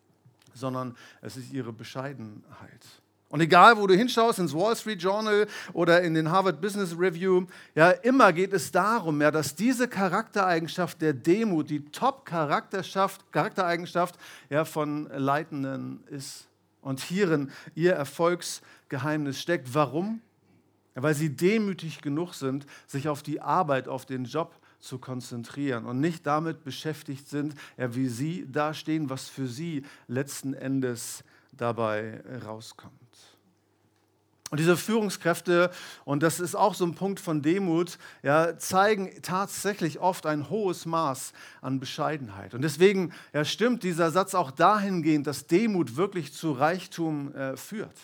sondern 0.54 0.96
es 1.20 1.36
ist 1.36 1.52
ihre 1.52 1.72
Bescheidenheit. 1.72 2.86
Und 3.30 3.42
egal, 3.42 3.76
wo 3.76 3.86
du 3.86 3.94
hinschaust, 3.94 4.38
ins 4.38 4.54
Wall 4.54 4.74
Street 4.74 5.02
Journal 5.02 5.46
oder 5.74 6.00
in 6.02 6.14
den 6.14 6.30
Harvard 6.30 6.62
Business 6.62 6.98
Review, 6.98 7.44
ja, 7.74 7.90
immer 7.90 8.32
geht 8.32 8.54
es 8.54 8.72
darum, 8.72 9.20
ja, 9.20 9.30
dass 9.30 9.54
diese 9.54 9.86
Charaktereigenschaft 9.86 11.02
der 11.02 11.12
Demut 11.12 11.68
die 11.68 11.84
Top-Charaktereigenschaft 11.84 14.18
ja, 14.48 14.64
von 14.64 15.10
Leitenden 15.10 16.02
ist 16.06 16.48
und 16.80 17.00
hierin 17.00 17.50
ihr 17.74 17.92
Erfolgsgeheimnis 17.92 19.38
steckt. 19.38 19.74
Warum? 19.74 20.22
Ja, 20.96 21.02
weil 21.02 21.14
sie 21.14 21.28
demütig 21.28 22.00
genug 22.00 22.32
sind, 22.32 22.64
sich 22.86 23.10
auf 23.10 23.22
die 23.22 23.42
Arbeit, 23.42 23.88
auf 23.88 24.06
den 24.06 24.24
Job 24.24 24.54
zu 24.80 24.98
konzentrieren 24.98 25.84
und 25.84 26.00
nicht 26.00 26.26
damit 26.26 26.64
beschäftigt 26.64 27.28
sind, 27.28 27.54
ja, 27.76 27.94
wie 27.94 28.08
sie 28.08 28.50
dastehen, 28.50 29.10
was 29.10 29.28
für 29.28 29.48
sie 29.48 29.84
letzten 30.06 30.54
Endes 30.54 31.24
dabei 31.52 32.22
rauskommt. 32.46 32.94
Und 34.50 34.60
diese 34.60 34.76
Führungskräfte, 34.76 35.70
und 36.04 36.22
das 36.22 36.40
ist 36.40 36.54
auch 36.54 36.74
so 36.74 36.84
ein 36.84 36.94
Punkt 36.94 37.20
von 37.20 37.42
Demut, 37.42 37.98
ja, 38.22 38.56
zeigen 38.58 39.10
tatsächlich 39.22 40.00
oft 40.00 40.26
ein 40.26 40.48
hohes 40.48 40.86
Maß 40.86 41.32
an 41.60 41.80
Bescheidenheit. 41.80 42.54
Und 42.54 42.62
deswegen 42.62 43.12
ja, 43.32 43.44
stimmt 43.44 43.82
dieser 43.82 44.10
Satz 44.10 44.34
auch 44.34 44.50
dahingehend, 44.50 45.26
dass 45.26 45.46
Demut 45.46 45.96
wirklich 45.96 46.32
zu 46.32 46.52
Reichtum 46.52 47.34
äh, 47.34 47.56
führt. 47.56 47.96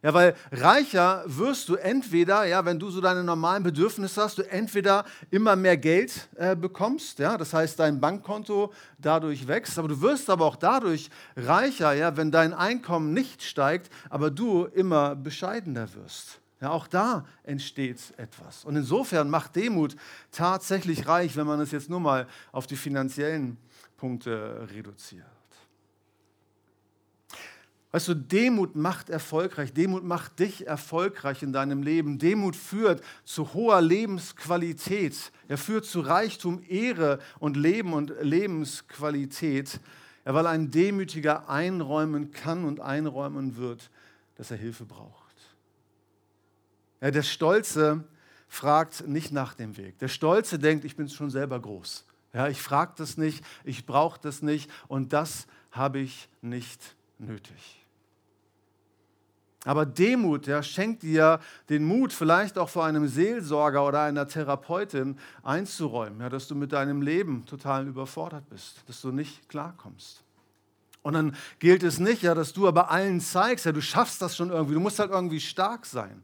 Ja, 0.00 0.14
weil 0.14 0.34
reicher 0.52 1.24
wirst 1.26 1.68
du 1.68 1.74
entweder, 1.74 2.44
ja, 2.44 2.64
wenn 2.64 2.78
du 2.78 2.88
so 2.88 3.00
deine 3.00 3.24
normalen 3.24 3.64
Bedürfnisse 3.64 4.22
hast, 4.22 4.38
du 4.38 4.48
entweder 4.48 5.04
immer 5.30 5.56
mehr 5.56 5.76
Geld 5.76 6.28
äh, 6.36 6.54
bekommst, 6.54 7.18
ja, 7.18 7.36
das 7.36 7.52
heißt 7.52 7.80
dein 7.80 8.00
Bankkonto 8.00 8.72
dadurch 8.98 9.48
wächst, 9.48 9.76
aber 9.76 9.88
du 9.88 10.00
wirst 10.00 10.30
aber 10.30 10.44
auch 10.44 10.54
dadurch 10.54 11.10
reicher, 11.36 11.94
ja, 11.94 12.16
wenn 12.16 12.30
dein 12.30 12.54
Einkommen 12.54 13.12
nicht 13.12 13.42
steigt, 13.42 13.90
aber 14.08 14.30
du 14.30 14.66
immer 14.66 15.16
bescheidener 15.16 15.92
wirst. 15.94 16.40
Ja, 16.60 16.70
auch 16.70 16.86
da 16.86 17.24
entsteht 17.42 17.98
etwas. 18.16 18.64
Und 18.64 18.76
insofern 18.76 19.30
macht 19.30 19.56
Demut 19.56 19.96
tatsächlich 20.30 21.06
reich, 21.06 21.36
wenn 21.36 21.46
man 21.46 21.60
es 21.60 21.72
jetzt 21.72 21.88
nur 21.88 22.00
mal 22.00 22.26
auf 22.52 22.66
die 22.66 22.76
finanziellen 22.76 23.56
Punkte 23.96 24.68
reduziert. 24.74 25.37
Weißt 27.90 28.08
du, 28.08 28.14
Demut 28.14 28.76
macht 28.76 29.08
erfolgreich. 29.08 29.72
Demut 29.72 30.04
macht 30.04 30.38
dich 30.38 30.66
erfolgreich 30.66 31.42
in 31.42 31.54
deinem 31.54 31.82
Leben. 31.82 32.18
Demut 32.18 32.54
führt 32.54 33.02
zu 33.24 33.54
hoher 33.54 33.80
Lebensqualität. 33.80 35.32
Er 35.48 35.56
führt 35.56 35.86
zu 35.86 36.00
Reichtum, 36.00 36.62
Ehre 36.68 37.18
und 37.38 37.56
Leben 37.56 37.94
und 37.94 38.12
Lebensqualität. 38.20 39.80
Ja, 40.26 40.34
weil 40.34 40.46
ein 40.46 40.70
Demütiger 40.70 41.48
einräumen 41.48 42.30
kann 42.30 42.66
und 42.66 42.80
einräumen 42.80 43.56
wird, 43.56 43.90
dass 44.34 44.50
er 44.50 44.58
Hilfe 44.58 44.84
braucht. 44.84 45.34
Ja, 47.00 47.10
der 47.10 47.22
Stolze 47.22 48.04
fragt 48.48 49.08
nicht 49.08 49.32
nach 49.32 49.54
dem 49.54 49.78
Weg. 49.78 49.98
Der 49.98 50.08
Stolze 50.08 50.58
denkt, 50.58 50.84
ich 50.84 50.96
bin 50.96 51.08
schon 51.08 51.30
selber 51.30 51.58
groß. 51.58 52.04
Ja, 52.34 52.48
ich 52.48 52.60
frage 52.60 52.92
das 52.96 53.16
nicht, 53.16 53.42
ich 53.64 53.86
brauche 53.86 54.20
das 54.20 54.42
nicht 54.42 54.70
und 54.88 55.14
das 55.14 55.46
habe 55.70 56.00
ich 56.00 56.28
nicht 56.42 56.97
nötig. 57.18 57.84
Aber 59.64 59.84
Demut 59.84 60.46
ja, 60.46 60.62
schenkt 60.62 61.02
dir 61.02 61.40
den 61.68 61.84
Mut, 61.84 62.12
vielleicht 62.12 62.58
auch 62.58 62.68
vor 62.68 62.84
einem 62.84 63.08
Seelsorger 63.08 63.86
oder 63.86 64.02
einer 64.02 64.28
Therapeutin 64.28 65.18
einzuräumen, 65.42 66.20
ja, 66.20 66.28
dass 66.28 66.46
du 66.46 66.54
mit 66.54 66.72
deinem 66.72 67.02
Leben 67.02 67.44
total 67.44 67.86
überfordert 67.86 68.48
bist, 68.48 68.82
dass 68.86 69.00
du 69.00 69.10
nicht 69.10 69.48
klarkommst. 69.48 70.22
Und 71.02 71.14
dann 71.14 71.36
gilt 71.58 71.82
es 71.82 71.98
nicht, 71.98 72.22
ja, 72.22 72.34
dass 72.34 72.52
du 72.52 72.68
aber 72.68 72.90
allen 72.90 73.20
zeigst, 73.20 73.66
ja, 73.66 73.72
du 73.72 73.82
schaffst 73.82 74.22
das 74.22 74.36
schon 74.36 74.50
irgendwie, 74.50 74.74
du 74.74 74.80
musst 74.80 74.98
halt 74.98 75.10
irgendwie 75.10 75.40
stark 75.40 75.86
sein. 75.86 76.22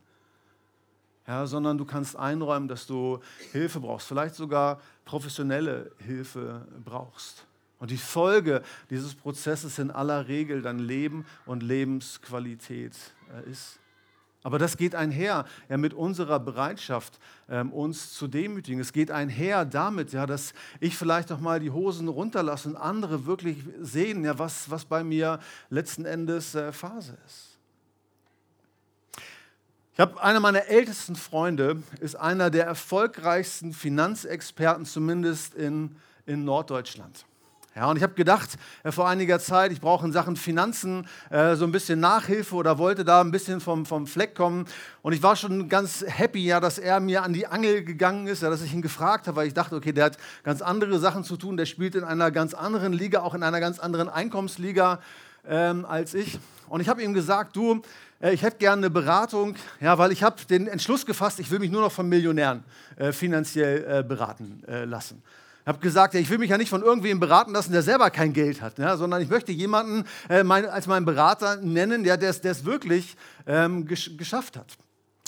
Ja, 1.27 1.47
sondern 1.47 1.79
du 1.79 1.87
kannst 1.87 2.17
einräumen, 2.17 2.69
dass 2.69 2.87
du 2.87 3.19
Hilfe 3.53 3.81
brauchst, 3.81 4.07
vielleicht 4.07 4.35
sogar 4.35 4.81
professionelle 5.07 5.91
Hilfe 5.99 6.67
brauchst. 6.85 7.47
Und 7.79 7.91
die 7.91 7.99
Folge 7.99 8.63
dieses 8.91 9.15
Prozesses 9.15 9.79
in 9.79 9.91
aller 9.91 10.29
Regel 10.29 10.63
dann 10.63 10.79
Leben 10.79 11.27
und 11.45 11.63
Lebensqualität 11.63 12.95
äh, 13.33 13.51
ist. 13.51 13.79
Aber 14.45 14.59
das 14.59 14.77
geht 14.77 14.95
einher 14.95 15.47
ja, 15.71 15.77
mit 15.79 15.95
unserer 15.95 16.39
Bereitschaft, 16.39 17.19
ähm, 17.49 17.73
uns 17.73 18.13
zu 18.13 18.29
demütigen. 18.29 18.79
Es 18.79 18.93
geht 18.93 19.11
einher 19.11 19.65
damit, 19.65 20.13
ja, 20.13 20.27
dass 20.27 20.53
ich 20.81 20.99
vielleicht 20.99 21.33
auch 21.33 21.41
mal 21.41 21.61
die 21.61 21.71
Hosen 21.71 22.09
runterlasse 22.09 22.69
und 22.69 22.77
andere 22.77 23.25
wirklich 23.25 23.65
sehen, 23.81 24.23
ja, 24.23 24.39
was, 24.39 24.71
was 24.71 24.85
bei 24.85 25.03
mir 25.03 25.41
letzten 25.71 26.05
Endes 26.05 26.55
äh, 26.55 26.73
Phase 26.73 27.17
ist. 27.27 27.55
Ich 29.95 30.01
habe 30.01 30.23
einer 30.23 30.41
meiner 30.41 30.67
ältesten 30.67 31.17
Freunde, 31.17 31.83
ist 32.01 32.17
einer 32.17 32.51
der 32.51 32.67
erfolgreichsten 32.67 33.73
Finanzexperten, 33.73 34.85
zumindest 34.85 35.55
in, 35.55 35.97
in 36.27 36.45
Norddeutschland. 36.45 37.25
Ja, 37.77 37.91
und 37.91 37.97
ich 37.97 38.05
habe 38.05 38.15
gedacht 38.15 38.51
äh, 38.85 38.93
vor 38.93 39.09
einiger 39.09 39.41
Zeit, 39.41 39.73
ich 39.73 39.81
brauche 39.81 40.07
in 40.07 40.13
Sachen 40.13 40.37
Finanzen 40.37 41.09
äh, 41.31 41.57
so 41.57 41.65
ein 41.65 41.73
bisschen 41.73 41.99
Nachhilfe 41.99 42.55
oder 42.55 42.79
wollte 42.79 43.05
da 43.05 43.21
ein 43.21 43.33
bisschen 43.33 43.61
vom, 43.61 43.85
vom 43.85 44.07
Fleck 44.07 44.37
kommen. 44.37 44.67
Und 45.03 45.13
ich 45.13 45.25
war 45.25 45.35
schon 45.35 45.69
ganz 45.69 46.05
happy, 46.07 46.45
ja, 46.45 46.61
dass 46.61 46.79
er 46.79 47.01
mir 47.01 47.25
an 47.25 47.33
die 47.33 47.49
Angel 47.49 47.83
gegangen 47.83 48.29
ist, 48.29 48.43
ja, 48.43 48.51
dass 48.51 48.63
ich 48.63 48.73
ihn 48.73 48.81
gefragt 48.81 49.27
habe, 49.27 49.39
weil 49.39 49.49
ich 49.49 49.55
dachte, 49.55 49.75
okay, 49.75 49.91
der 49.91 50.05
hat 50.05 50.19
ganz 50.45 50.63
andere 50.63 51.01
Sachen 51.01 51.25
zu 51.25 51.37
tun, 51.37 51.57
der 51.57 51.67
spielt 51.67 51.97
in 51.97 52.05
einer 52.05 52.31
ganz 52.31 52.55
anderen 52.55 52.93
Liga, 52.93 53.23
auch 53.23 53.35
in 53.35 53.43
einer 53.43 53.59
ganz 53.59 53.81
anderen 53.81 54.09
Einkommensliga 54.09 55.01
ähm, 55.45 55.85
als 55.85 56.15
ich. 56.15 56.39
Und 56.69 56.81
ich 56.81 56.89
habe 56.89 57.03
ihm 57.03 57.13
gesagt, 57.13 57.57
du, 57.57 57.83
äh, 58.21 58.33
ich 58.33 58.43
hätte 58.43 58.59
gerne 58.59 58.87
eine 58.87 58.91
Beratung, 58.91 59.57
ja, 59.81 59.99
weil 59.99 60.13
ich 60.13 60.23
habe 60.23 60.37
den 60.49 60.69
Entschluss 60.69 61.05
gefasst, 61.05 61.41
ich 61.41 61.51
will 61.51 61.59
mich 61.59 61.73
nur 61.73 61.83
noch 61.83 61.93
von 61.93 62.09
Millionären 62.09 62.63
äh, 62.95 63.11
finanziell 63.11 63.85
äh, 63.99 64.03
beraten 64.05 64.63
äh, 64.69 64.85
lassen. 64.85 65.21
Ich 65.65 65.69
habe 65.69 65.79
gesagt, 65.79 66.15
ich 66.15 66.29
will 66.29 66.37
mich 66.37 66.51
ja 66.51 66.59
nicht 66.59 66.69
von 66.69 66.83
irgendwem 66.83 67.21
beraten 67.21 67.53
lassen, 67.53 67.73
der 67.73 67.83
selber 67.83 68.11
kein 68.11 68.35
Geld 68.35 68.61
hat, 68.61 68.79
ja, 68.79 68.99
sondern 68.99 69.23
ich 69.23 69.31
möchte 69.31 69.51
jemanden 69.51 70.05
äh, 70.29 70.45
mein, 70.45 70.67
als 70.67 70.87
meinen 70.87 71.07
Berater 71.07 71.57
nennen, 71.57 72.05
der 72.05 72.21
es 72.23 72.65
wirklich 72.67 73.17
ähm, 73.47 73.87
gesch 73.87 74.15
geschafft 74.19 74.59
hat. 74.59 74.77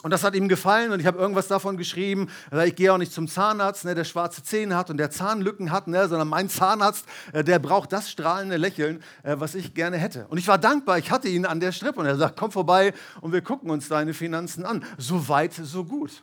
Und 0.03 0.11
das 0.11 0.23
hat 0.23 0.35
ihm 0.35 0.47
gefallen 0.47 0.93
und 0.93 1.01
ich 1.01 1.07
habe 1.07 1.19
irgendwas 1.19 1.49
davon 1.49 1.79
geschrieben. 1.79 2.29
Ich 2.67 2.77
gehe 2.77 2.93
auch 2.93 2.99
nicht 2.99 3.13
zum 3.13 3.29
Zahnarzt, 3.29 3.87
ne, 3.87 3.95
der 3.95 4.05
schwarze 4.05 4.43
Zähne 4.43 4.77
hat 4.77 4.91
und 4.91 4.99
der 4.99 5.11
Zahnlücken 5.11 5.73
hat, 5.73 5.89
ne, 5.89 6.07
sondern 6.07 6.29
mein 6.29 6.51
Zahnarzt, 6.51 7.07
äh, 7.33 7.43
der 7.43 7.59
braucht 7.59 7.95
das 7.95 8.11
strahlende 8.11 8.59
Lächeln, 8.59 9.03
äh, 9.23 9.37
was 9.39 9.55
ich 9.55 9.73
gerne 9.73 9.97
hätte. 9.97 10.27
Und 10.29 10.37
ich 10.37 10.47
war 10.49 10.59
dankbar, 10.59 10.99
ich 10.99 11.11
hatte 11.11 11.29
ihn 11.29 11.47
an 11.47 11.61
der 11.61 11.73
Strippe 11.73 11.99
und 11.99 12.05
er 12.05 12.17
sagt, 12.17 12.39
komm 12.39 12.53
vorbei 12.53 12.93
und 13.23 13.33
wir 13.33 13.41
gucken 13.41 13.71
uns 13.71 13.89
deine 13.89 14.13
Finanzen 14.13 14.67
an. 14.67 14.85
So 14.99 15.29
weit, 15.31 15.55
so 15.55 15.83
gut. 15.83 16.23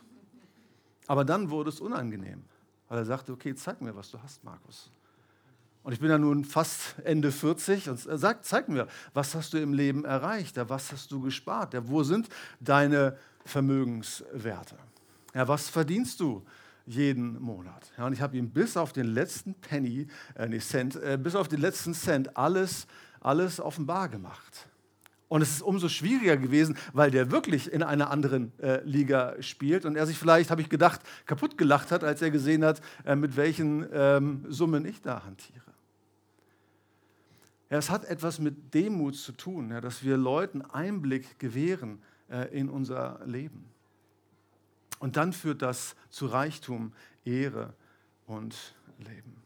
Aber 1.08 1.24
dann 1.24 1.50
wurde 1.50 1.70
es 1.70 1.80
unangenehm. 1.80 2.44
Weil 2.88 2.98
er 2.98 3.04
sagte, 3.04 3.32
okay, 3.32 3.54
zeig 3.54 3.80
mir, 3.80 3.94
was 3.94 4.10
du 4.10 4.22
hast, 4.22 4.44
Markus. 4.44 4.90
Und 5.84 5.92
ich 5.92 6.00
bin 6.00 6.08
ja 6.08 6.16
nun 6.16 6.44
fast 6.46 6.96
Ende 7.04 7.30
40 7.30 7.90
und 7.90 8.06
er 8.06 8.16
sagt, 8.16 8.46
zeig 8.46 8.68
mir, 8.70 8.88
was 9.12 9.34
hast 9.34 9.52
du 9.52 9.58
im 9.58 9.74
Leben 9.74 10.06
erreicht? 10.06 10.56
Was 10.68 10.90
hast 10.92 11.12
du 11.12 11.20
gespart? 11.20 11.76
Wo 11.88 12.02
sind 12.02 12.28
deine 12.58 13.18
Vermögenswerte? 13.44 14.76
Was 15.34 15.68
verdienst 15.68 16.20
du 16.20 16.42
jeden 16.86 17.38
Monat? 17.40 17.92
Und 17.98 18.14
ich 18.14 18.22
habe 18.22 18.38
ihm 18.38 18.48
bis 18.48 18.78
auf 18.78 18.94
den 18.94 19.06
letzten 19.08 19.52
Penny, 19.54 20.06
äh, 20.36 20.48
nicht 20.48 20.66
Cent, 20.66 20.96
äh, 20.96 21.18
bis 21.22 21.34
auf 21.34 21.48
den 21.48 21.60
letzten 21.60 21.92
Cent 21.92 22.34
alles, 22.34 22.86
alles 23.20 23.60
offenbar 23.60 24.08
gemacht. 24.08 24.68
Und 25.34 25.42
es 25.42 25.50
ist 25.50 25.62
umso 25.62 25.88
schwieriger 25.88 26.36
gewesen, 26.36 26.78
weil 26.92 27.10
der 27.10 27.32
wirklich 27.32 27.72
in 27.72 27.82
einer 27.82 28.08
anderen 28.12 28.56
äh, 28.60 28.80
Liga 28.84 29.34
spielt 29.42 29.84
und 29.84 29.96
er 29.96 30.06
sich 30.06 30.16
vielleicht, 30.16 30.48
habe 30.48 30.62
ich 30.62 30.68
gedacht, 30.68 31.00
kaputt 31.26 31.58
gelacht 31.58 31.90
hat, 31.90 32.04
als 32.04 32.22
er 32.22 32.30
gesehen 32.30 32.64
hat, 32.64 32.80
äh, 33.04 33.16
mit 33.16 33.36
welchen 33.36 33.84
ähm, 33.92 34.46
Summen 34.48 34.86
ich 34.86 35.02
da 35.02 35.24
hantiere. 35.24 35.72
Ja, 37.68 37.78
es 37.78 37.90
hat 37.90 38.04
etwas 38.04 38.38
mit 38.38 38.74
Demut 38.74 39.16
zu 39.16 39.32
tun, 39.32 39.72
ja, 39.72 39.80
dass 39.80 40.04
wir 40.04 40.16
Leuten 40.16 40.62
Einblick 40.62 41.36
gewähren 41.40 42.00
äh, 42.30 42.56
in 42.56 42.68
unser 42.68 43.18
Leben. 43.26 43.64
Und 45.00 45.16
dann 45.16 45.32
führt 45.32 45.62
das 45.62 45.96
zu 46.10 46.26
Reichtum, 46.26 46.92
Ehre 47.24 47.74
und 48.26 48.54
Leben. 49.00 49.42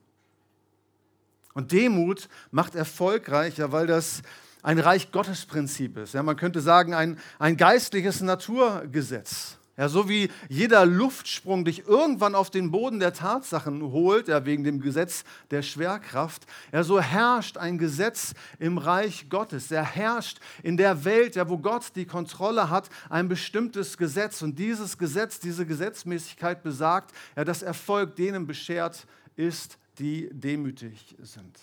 Und 1.55 1.73
Demut 1.73 2.29
macht 2.51 2.75
erfolgreicher, 2.75 3.73
weil 3.73 3.87
das 3.87 4.23
ein 4.63 4.79
Reich 4.79 5.13
Gottes 5.13 5.47
Prinzip 5.47 5.97
ist. 5.97 6.15
Ja, 6.15 6.23
man 6.23 6.37
könnte 6.37 6.61
sagen, 6.61 6.95
ein, 6.95 7.19
ein 7.39 7.57
geistliches 7.57 8.21
Naturgesetz. 8.21 9.59
Ja, 9.79 9.89
so 9.89 10.09
wie 10.09 10.29
jeder 10.49 10.85
Luftsprung 10.85 11.65
dich 11.65 11.87
irgendwann 11.87 12.35
auf 12.35 12.51
den 12.51 12.73
Boden 12.73 12.99
der 12.99 13.13
Tatsachen 13.13 13.81
holt, 13.81 14.27
ja, 14.27 14.45
wegen 14.45 14.65
dem 14.65 14.81
Gesetz 14.81 15.23
der 15.53 15.63
Schwerkraft, 15.63 16.47
ja, 16.73 16.83
so 16.83 17.01
herrscht 17.01 17.57
ein 17.57 17.79
Gesetz 17.79 18.35
im 18.59 18.77
Reich 18.77 19.29
Gottes. 19.29 19.71
Er 19.71 19.85
herrscht 19.85 20.41
in 20.65 20.77
der 20.77 21.05
Welt, 21.05 21.37
ja, 21.37 21.49
wo 21.49 21.59
Gott 21.59 21.93
die 21.95 22.07
Kontrolle 22.07 22.71
hat, 22.71 22.91
ein 23.09 23.29
bestimmtes 23.29 23.97
Gesetz. 23.97 24.43
Und 24.43 24.59
dieses 24.59 24.99
Gesetz, 24.99 25.39
diese 25.39 25.65
Gesetzmäßigkeit 25.65 26.65
besagt, 26.65 27.13
ja, 27.37 27.45
dass 27.45 27.63
Erfolg 27.63 28.17
denen 28.17 28.49
beschert 28.49 29.07
ist, 29.37 29.79
die 30.01 30.29
demütig 30.33 31.15
sind. 31.23 31.57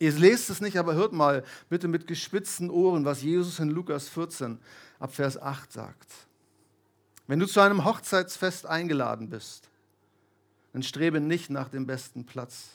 Ihr 0.00 0.12
lest 0.12 0.48
es 0.48 0.62
nicht, 0.62 0.78
aber 0.78 0.94
hört 0.94 1.12
mal 1.12 1.44
bitte 1.68 1.86
mit 1.86 2.06
gespitzten 2.06 2.70
Ohren, 2.70 3.04
was 3.04 3.22
Jesus 3.22 3.58
in 3.58 3.68
Lukas 3.68 4.08
14 4.08 4.58
ab 4.98 5.14
Vers 5.14 5.40
8 5.40 5.70
sagt. 5.70 6.10
Wenn 7.26 7.38
du 7.38 7.46
zu 7.46 7.60
einem 7.60 7.84
Hochzeitsfest 7.84 8.64
eingeladen 8.64 9.28
bist, 9.28 9.68
dann 10.72 10.82
strebe 10.82 11.20
nicht 11.20 11.50
nach 11.50 11.68
dem 11.68 11.86
besten 11.86 12.24
Platz. 12.24 12.70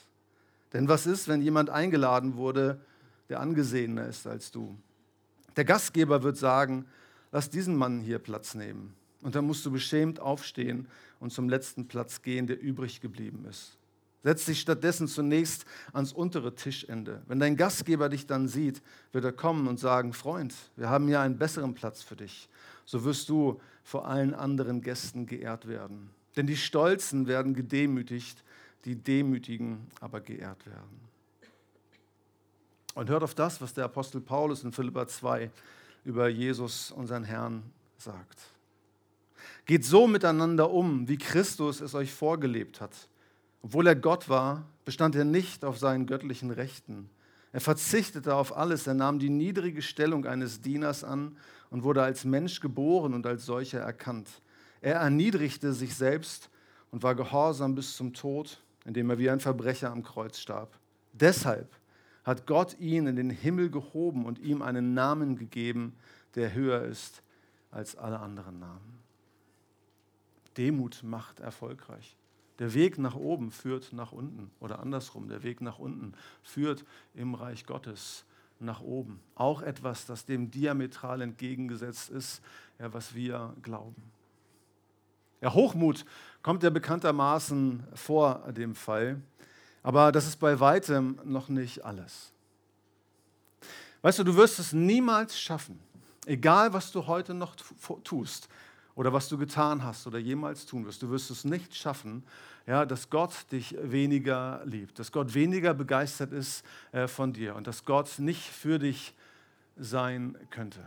Denn 0.72 0.88
was 0.88 1.08
ist, 1.08 1.28
wenn 1.28 1.42
jemand 1.42 1.72
eingeladen 1.72 2.36
wurde, 2.36 2.80
der 3.30 3.40
angesehener 3.40 4.06
ist 4.06 4.28
als 4.28 4.52
du? 4.52 4.78
Der 5.56 5.66
Gastgeber 5.66 6.22
wird 6.22 6.38
sagen, 6.38 6.86
lass 7.32 7.50
diesen 7.50 7.76
Mann 7.76 8.02
hier 8.02 8.20
Platz 8.20 8.54
nehmen. 8.54 8.94
Und 9.24 9.34
dann 9.34 9.48
musst 9.48 9.66
du 9.66 9.72
beschämt 9.72 10.20
aufstehen 10.20 10.88
und 11.20 11.34
zum 11.34 11.50
letzten 11.50 11.88
Platz 11.88 12.22
gehen, 12.22 12.46
der 12.46 12.62
übrig 12.62 13.02
geblieben 13.02 13.46
ist. 13.50 13.80
Setz 14.26 14.46
dich 14.46 14.60
stattdessen 14.60 15.08
zunächst 15.08 15.66
ans 15.94 16.12
untere 16.12 16.56
Tischende. 16.56 17.22
Wenn 17.28 17.38
dein 17.38 17.56
Gastgeber 17.56 18.10
dich 18.10 18.26
dann 18.26 18.48
sieht, 18.48 18.82
wird 19.12 19.24
er 19.24 19.32
kommen 19.32 19.68
und 19.68 19.80
sagen, 19.80 20.14
Freund, 20.14 20.52
wir 20.78 20.90
haben 20.90 21.08
hier 21.08 21.20
einen 21.20 21.38
besseren 21.38 21.76
Platz 21.76 22.02
für 22.02 22.16
dich. 22.16 22.50
So 22.86 23.04
wirst 23.04 23.30
du 23.30 23.62
vor 23.84 24.08
allen 24.08 24.34
anderen 24.34 24.82
Gästen 24.82 25.28
geehrt 25.28 25.68
werden. 25.68 26.10
Denn 26.36 26.48
die 26.48 26.58
Stolzen 26.58 27.28
werden 27.28 27.54
gedemütigt, 27.54 28.44
die 28.86 28.96
Demütigen 28.96 29.86
aber 30.02 30.22
geehrt 30.22 30.66
werden. 30.66 31.02
Und 32.96 33.12
hört 33.12 33.22
auf 33.22 33.36
das, 33.36 33.62
was 33.62 33.76
der 33.76 33.86
Apostel 33.86 34.22
Paulus 34.22 34.64
in 34.64 34.72
Philippa 34.72 35.06
2 35.06 35.52
über 36.04 36.30
Jesus, 36.30 36.90
unseren 36.90 37.26
Herrn, 37.26 37.62
sagt. 38.00 38.40
Geht 39.68 39.86
so 39.86 40.08
miteinander 40.08 40.72
um, 40.72 41.08
wie 41.08 41.18
Christus 41.18 41.80
es 41.80 41.94
euch 41.94 42.12
vorgelebt 42.12 42.82
hat 42.82 43.08
obwohl 43.66 43.88
er 43.88 43.96
Gott 43.96 44.30
war, 44.30 44.64
bestand 44.86 45.16
er 45.16 45.26
nicht 45.26 45.66
auf 45.66 45.80
seinen 45.80 46.06
göttlichen 46.06 46.52
Rechten. 46.52 47.10
Er 47.52 47.62
verzichtete 47.62 48.36
auf 48.36 48.56
alles, 48.56 48.86
er 48.86 48.94
nahm 48.94 49.18
die 49.18 49.32
niedrige 49.32 49.82
Stellung 49.82 50.28
eines 50.28 50.62
Dieners 50.62 51.04
an 51.04 51.36
und 51.72 51.82
wurde 51.82 52.04
als 52.04 52.26
Mensch 52.26 52.60
geboren 52.60 53.16
und 53.16 53.26
als 53.26 53.48
solcher 53.48 53.80
erkannt. 53.80 54.30
Er 54.82 54.98
erniedrigte 54.98 55.74
sich 55.74 55.96
selbst 55.96 56.52
und 56.92 57.02
war 57.02 57.16
gehorsam 57.16 57.74
bis 57.74 57.96
zum 57.96 58.14
Tod, 58.14 58.62
indem 58.86 59.10
er 59.10 59.18
wie 59.18 59.32
ein 59.32 59.40
Verbrecher 59.40 59.90
am 59.90 60.04
Kreuz 60.04 60.38
starb. 60.38 60.78
Deshalb 61.14 61.76
hat 62.24 62.46
Gott 62.46 62.80
ihn 62.80 63.08
in 63.08 63.16
den 63.16 63.32
Himmel 63.32 63.72
gehoben 63.72 64.28
und 64.28 64.38
ihm 64.38 64.62
einen 64.62 64.94
Namen 64.94 65.38
gegeben, 65.38 65.96
der 66.36 66.54
höher 66.54 66.84
ist 66.84 67.24
als 67.72 67.96
alle 67.96 68.20
anderen 68.20 68.60
Namen. 68.60 69.00
Demut 70.56 71.02
macht 71.02 71.40
erfolgreich. 71.40 72.16
Der 72.60 72.74
Weg 72.74 72.98
nach 72.98 73.16
oben 73.16 73.52
führt 73.52 73.92
nach 73.92 74.12
unten 74.12 74.50
oder 74.60 74.80
andersrum, 74.80 75.28
der 75.28 75.44
Weg 75.44 75.62
nach 75.62 75.78
unten 75.78 76.14
führt 76.42 76.86
im 77.14 77.34
Reich 77.34 77.66
Gottes 77.66 78.26
nach 78.60 78.82
oben. 78.82 79.20
Auch 79.36 79.62
etwas, 79.62 80.06
das 80.06 80.26
dem 80.26 80.52
diametral 80.52 81.22
entgegengesetzt 81.22 82.10
ist, 82.10 82.42
ja, 82.80 82.94
was 82.94 83.14
wir 83.14 83.54
glauben. 83.62 84.02
Ja, 85.42 85.54
Hochmut 85.54 86.06
kommt 86.42 86.64
ja 86.64 86.70
bekanntermaßen 86.70 87.84
vor 87.94 88.52
dem 88.54 88.74
Fall, 88.74 89.22
aber 89.84 90.12
das 90.12 90.26
ist 90.26 90.38
bei 90.38 90.60
weitem 90.60 91.20
noch 91.24 91.50
nicht 91.50 91.84
alles. 91.84 92.32
Weißt 94.02 94.20
du, 94.20 94.24
du 94.24 94.36
wirst 94.36 94.60
es 94.60 94.72
niemals 94.72 95.40
schaffen, 95.40 95.80
egal 96.26 96.74
was 96.74 96.92
du 96.92 97.06
heute 97.06 97.34
noch 97.34 97.56
tust, 98.04 98.48
oder 98.96 99.12
was 99.12 99.28
du 99.28 99.38
getan 99.38 99.84
hast 99.84 100.08
oder 100.08 100.18
jemals 100.18 100.66
tun 100.66 100.86
wirst. 100.86 101.02
Du 101.04 101.10
wirst 101.10 101.30
es 101.30 101.44
nicht 101.44 101.76
schaffen, 101.76 102.24
ja, 102.66 102.86
dass 102.86 103.10
Gott 103.10 103.52
dich 103.52 103.76
weniger 103.82 104.62
liebt, 104.66 104.98
dass 104.98 105.12
Gott 105.12 105.34
weniger 105.34 105.74
begeistert 105.74 106.32
ist 106.32 106.66
äh, 106.92 107.08
von 107.08 107.34
dir 107.34 107.56
und 107.56 107.68
dass 107.68 107.84
Gott 107.86 108.20
nicht 108.20 108.50
für 108.50 108.80
dich 108.80 109.14
sein 109.76 110.38
könnte. 110.50 110.80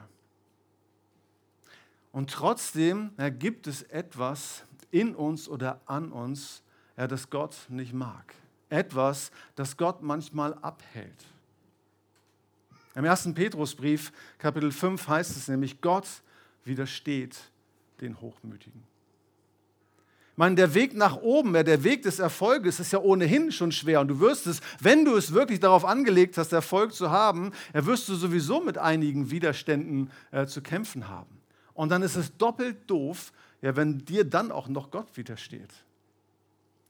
Und 2.11 2.31
trotzdem 2.31 3.12
ja, 3.18 3.29
gibt 3.29 3.66
es 3.66 3.83
etwas 3.83 4.64
in 4.90 5.14
uns 5.14 5.49
oder 5.49 5.81
an 5.85 6.11
uns, 6.11 6.62
ja, 6.97 7.07
das 7.07 7.29
Gott 7.29 7.55
nicht 7.68 7.92
mag. 7.92 8.35
Etwas, 8.71 9.31
das 9.55 9.77
Gott 9.77 10.03
manchmal 10.03 10.55
abhält. 10.55 11.27
Im 12.94 13.05
1. 13.05 13.35
Petrusbrief, 13.35 14.12
Kapitel 14.38 14.73
5, 14.73 15.07
heißt 15.07 15.37
es 15.37 15.47
nämlich, 15.49 15.81
Gott 15.81 16.07
widersteht 16.64 17.37
den 18.01 18.21
Hochmütigen. 18.21 18.83
Ich 20.33 20.39
meine, 20.39 20.55
der 20.55 20.75
Weg 20.75 20.95
nach 20.95 21.17
oben, 21.17 21.53
der 21.53 21.83
Weg 21.83 22.03
des 22.03 22.21
Erfolges 22.21 22.79
ist 22.79 22.93
ja 22.93 23.01
ohnehin 23.01 23.51
schon 23.51 23.73
schwer. 23.73 24.01
Und 24.01 24.09
du 24.09 24.21
wirst 24.21 24.47
es, 24.47 24.61
wenn 24.79 25.05
du 25.05 25.17
es 25.17 25.33
wirklich 25.33 25.59
darauf 25.59 25.85
angelegt 25.85 26.39
hast, 26.39 26.53
Erfolg 26.53 26.95
zu 26.95 27.11
haben, 27.11 27.51
wirst 27.73 28.09
du 28.09 28.15
sowieso 28.15 28.61
mit 28.61 28.79
einigen 28.79 29.33
Widerständen 29.33 30.13
äh, 30.31 30.47
zu 30.47 30.63
kämpfen 30.63 31.09
haben. 31.09 31.41
Und 31.75 31.89
dann 31.89 32.03
ist 32.03 32.15
es 32.15 32.37
doppelt 32.37 32.89
doof, 32.89 33.33
ja, 33.63 33.75
wenn 33.75 33.99
dir 33.99 34.25
dann 34.25 34.53
auch 34.53 34.69
noch 34.69 34.93
Gott 34.93 35.17
widersteht. 35.17 35.73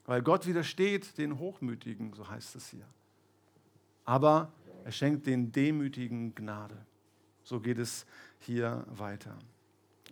Weil 0.04 0.22
Gott 0.22 0.46
widersteht 0.46 1.16
den 1.16 1.38
Hochmütigen, 1.38 2.12
so 2.14 2.28
heißt 2.28 2.54
es 2.56 2.68
hier. 2.68 2.86
Aber 4.04 4.52
er 4.84 4.92
schenkt 4.92 5.26
den 5.26 5.52
Demütigen 5.52 6.34
Gnade. 6.34 6.76
So 7.42 7.60
geht 7.60 7.78
es 7.78 8.06
hier 8.40 8.84
weiter. 8.88 9.38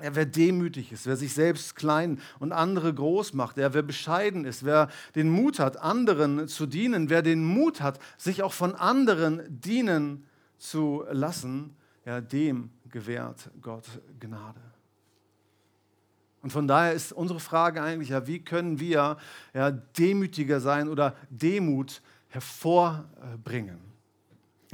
Ja, 0.02 0.14
wer 0.14 0.26
demütig 0.26 0.92
ist, 0.92 1.06
wer 1.06 1.16
sich 1.16 1.32
selbst 1.32 1.74
klein 1.74 2.20
und 2.38 2.52
andere 2.52 2.92
groß 2.92 3.32
macht, 3.32 3.56
ja, 3.56 3.72
wer 3.72 3.82
bescheiden 3.82 4.44
ist, 4.44 4.62
wer 4.64 4.88
den 5.14 5.30
Mut 5.30 5.58
hat, 5.58 5.78
anderen 5.78 6.48
zu 6.48 6.66
dienen, 6.66 7.08
wer 7.08 7.22
den 7.22 7.42
Mut 7.42 7.80
hat, 7.80 7.98
sich 8.18 8.42
auch 8.42 8.52
von 8.52 8.74
anderen 8.74 9.42
dienen 9.48 10.26
zu 10.58 11.04
lassen, 11.10 11.74
ja, 12.04 12.20
dem 12.20 12.70
gewährt 12.90 13.50
Gott 13.62 13.86
Gnade. 14.20 14.60
Und 16.42 16.50
von 16.50 16.68
daher 16.68 16.92
ist 16.92 17.12
unsere 17.12 17.40
Frage 17.40 17.82
eigentlich, 17.82 18.10
ja, 18.10 18.26
wie 18.26 18.38
können 18.38 18.78
wir 18.78 19.16
ja, 19.54 19.70
demütiger 19.70 20.60
sein 20.60 20.88
oder 20.88 21.16
Demut 21.30 22.02
hervorbringen? 22.28 23.85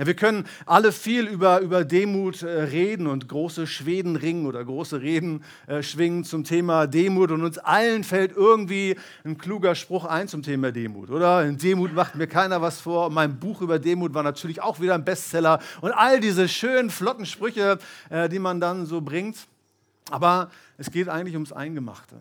Ja, 0.02 0.06
wir 0.08 0.14
können 0.14 0.48
alle 0.66 0.90
viel 0.90 1.28
über, 1.28 1.60
über 1.60 1.84
Demut 1.84 2.42
äh, 2.42 2.62
reden 2.62 3.06
und 3.06 3.28
große 3.28 3.68
Schweden 3.68 4.16
ringen 4.16 4.46
oder 4.46 4.64
große 4.64 5.00
Reden 5.00 5.44
äh, 5.68 5.80
schwingen 5.84 6.24
zum 6.24 6.42
Thema 6.42 6.88
Demut. 6.88 7.30
Und 7.30 7.44
uns 7.44 7.56
allen 7.58 8.02
fällt 8.02 8.32
irgendwie 8.32 8.96
ein 9.22 9.38
kluger 9.38 9.76
Spruch 9.76 10.04
ein 10.04 10.26
zum 10.26 10.42
Thema 10.42 10.72
Demut, 10.72 11.08
oder? 11.08 11.44
In 11.44 11.56
Demut 11.56 11.94
macht 11.94 12.16
mir 12.16 12.26
keiner 12.26 12.60
was 12.60 12.80
vor. 12.80 13.06
Und 13.06 13.14
mein 13.14 13.38
Buch 13.38 13.60
über 13.60 13.78
Demut 13.78 14.12
war 14.12 14.24
natürlich 14.24 14.60
auch 14.60 14.80
wieder 14.80 14.96
ein 14.96 15.04
Bestseller. 15.04 15.60
Und 15.82 15.92
all 15.92 16.18
diese 16.18 16.48
schönen, 16.48 16.90
flotten 16.90 17.24
Sprüche, 17.24 17.78
äh, 18.10 18.28
die 18.28 18.40
man 18.40 18.58
dann 18.58 18.86
so 18.86 19.02
bringt. 19.02 19.36
Aber 20.10 20.50
es 20.78 20.90
geht 20.90 21.08
eigentlich 21.08 21.34
ums 21.34 21.52
Eingemachte. 21.52 22.16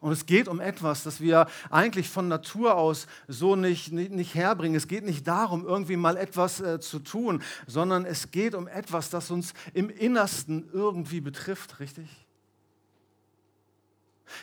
Und 0.00 0.12
es 0.12 0.26
geht 0.26 0.46
um 0.46 0.60
etwas, 0.60 1.02
das 1.04 1.20
wir 1.20 1.46
eigentlich 1.70 2.08
von 2.08 2.28
Natur 2.28 2.76
aus 2.76 3.06
so 3.28 3.56
nicht, 3.56 3.92
nicht, 3.92 4.12
nicht 4.12 4.34
herbringen. 4.34 4.76
Es 4.76 4.88
geht 4.88 5.04
nicht 5.04 5.26
darum, 5.26 5.64
irgendwie 5.66 5.96
mal 5.96 6.16
etwas 6.16 6.60
äh, 6.60 6.80
zu 6.80 6.98
tun, 6.98 7.42
sondern 7.66 8.04
es 8.04 8.30
geht 8.30 8.54
um 8.54 8.68
etwas, 8.68 9.10
das 9.10 9.30
uns 9.30 9.54
im 9.72 9.88
Innersten 9.88 10.68
irgendwie 10.72 11.20
betrifft, 11.20 11.80
richtig? 11.80 12.08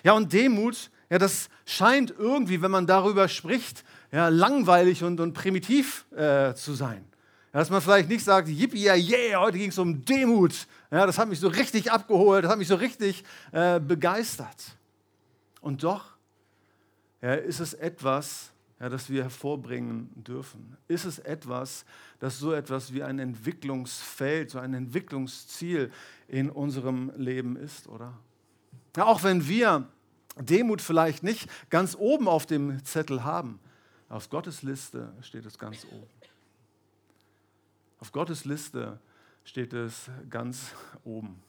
Ja, 0.04 0.13
und 0.13 0.34
Demut, 0.34 0.89
ja, 1.10 1.20
das 1.20 1.50
scheint 1.66 2.13
irgendwie, 2.18 2.62
wenn 2.62 2.72
man 2.72 2.88
darüber 2.88 3.28
spricht, 3.28 3.84
ja, 4.12 4.30
langweilig 4.30 5.04
und, 5.04 5.20
und 5.20 5.34
primitiv 5.34 6.06
äh, 6.16 6.54
zu 6.56 6.74
sein. 6.74 7.06
Ja, 7.54 7.60
dass 7.60 7.70
man 7.70 7.82
vielleicht 7.82 8.10
nicht 8.10 8.24
sagt, 8.26 8.48
yippie, 8.48 8.84
ja, 8.84 8.96
yeah, 8.96 9.39
heute 9.39 9.60
ging 9.60 9.70
es 9.70 9.78
um 9.78 10.04
Demut. 10.04 10.68
Ja, 10.89 11.06
das 11.06 11.20
hat 11.20 11.30
mich 11.30 11.39
so 11.39 11.48
richtig 11.48 11.92
abgeholt, 11.92 12.44
das 12.44 12.52
hat 12.52 12.58
mich 12.58 12.68
so 12.68 12.76
richtig 12.76 13.24
äh, 13.52 13.80
begeistert. 13.80 14.76
Und 15.63 15.82
doch 15.82 16.17
ja, 17.21 17.36
ist 17.36 17.62
es 17.62 17.73
etwas, 17.73 18.52
ja, 18.82 18.89
das 18.89 19.10
wir 19.10 19.23
hervorbringen 19.23 20.12
dürfen. 20.13 20.76
Ist 20.89 21.06
es 21.06 21.19
etwas, 21.19 21.86
das 22.19 22.38
so 22.38 22.52
etwas 22.52 22.93
wie 22.93 23.02
ein 23.02 23.17
Entwicklungsfeld, 23.17 24.52
so 24.52 24.60
ein 24.60 24.73
Entwicklungsziel 24.73 25.89
in 26.28 26.49
unserem 26.49 27.13
Leben 27.15 27.56
ist, 27.56 27.88
oder? 27.88 28.19
Ja, 28.97 29.06
auch 29.06 29.23
wenn 29.23 29.47
wir 29.47 29.88
Demut 30.36 30.82
vielleicht 30.82 31.23
nicht 31.23 31.49
ganz 31.69 31.95
oben 31.95 32.28
auf 32.28 32.45
dem 32.45 32.84
Zettel 32.84 33.23
haben, 33.23 33.62
auf 34.10 34.30
Gottes 34.30 34.63
Liste 34.63 35.13
steht 35.21 35.45
es 35.45 35.58
ganz 35.58 35.86
oben. 35.86 36.10
Auf 37.99 38.12
Gottes 38.12 38.43
Liste 38.43 38.99
steht 39.45 39.71
es 39.71 40.12
ganz 40.30 40.76
oben. 41.06 41.41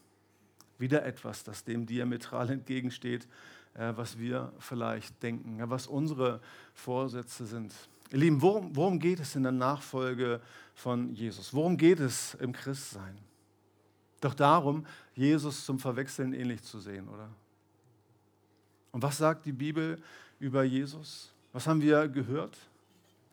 Wieder 0.77 1.03
etwas, 1.05 1.43
das 1.43 1.65
dem 1.65 1.85
diametral 1.85 2.49
entgegensteht, 2.49 3.27
was 3.75 4.17
wir 4.17 4.53
vielleicht 4.59 5.21
denken, 5.21 5.61
was 5.69 5.87
unsere 5.87 6.41
Vorsätze 6.73 7.45
sind. 7.45 7.73
Ihr 8.11 8.19
Lieben, 8.19 8.41
worum, 8.41 8.75
worum 8.75 8.99
geht 8.99 9.19
es 9.19 9.35
in 9.35 9.43
der 9.43 9.51
Nachfolge 9.51 10.41
von 10.73 11.13
Jesus? 11.13 11.53
Worum 11.53 11.77
geht 11.77 11.99
es 11.99 12.35
im 12.35 12.53
Christsein? 12.53 13.17
Doch 14.21 14.33
darum, 14.33 14.85
Jesus 15.13 15.65
zum 15.65 15.79
Verwechseln 15.79 16.33
ähnlich 16.33 16.63
zu 16.63 16.79
sehen, 16.79 17.07
oder? 17.09 17.29
Und 18.91 19.03
was 19.03 19.17
sagt 19.17 19.45
die 19.45 19.51
Bibel 19.51 20.01
über 20.39 20.63
Jesus? 20.63 21.33
Was 21.51 21.67
haben 21.67 21.81
wir 21.81 22.07
gehört? 22.07 22.57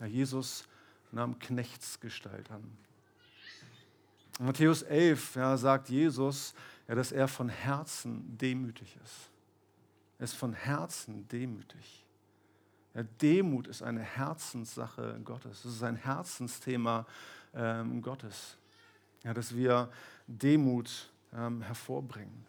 Ja, 0.00 0.06
Jesus 0.06 0.66
nahm 1.12 1.38
Knechtsgestalt 1.38 2.50
an. 2.50 2.64
In 4.38 4.46
Matthäus 4.46 4.82
11 4.82 5.36
ja, 5.36 5.56
sagt 5.56 5.88
Jesus, 5.88 6.54
ja, 6.88 6.94
dass 6.94 7.12
er 7.12 7.28
von 7.28 7.48
Herzen 7.48 8.36
demütig 8.36 8.96
ist. 9.04 9.31
Er 10.22 10.26
ist 10.26 10.36
von 10.36 10.52
Herzen 10.52 11.26
demütig. 11.26 12.04
Ja, 12.94 13.02
Demut 13.02 13.66
ist 13.66 13.82
eine 13.82 14.02
Herzenssache 14.02 15.20
Gottes. 15.24 15.64
Es 15.64 15.74
ist 15.74 15.82
ein 15.82 15.96
Herzensthema 15.96 17.06
ähm, 17.52 18.00
Gottes, 18.02 18.56
ja, 19.24 19.34
dass 19.34 19.56
wir 19.56 19.90
Demut 20.28 21.10
ähm, 21.36 21.62
hervorbringen. 21.62 22.46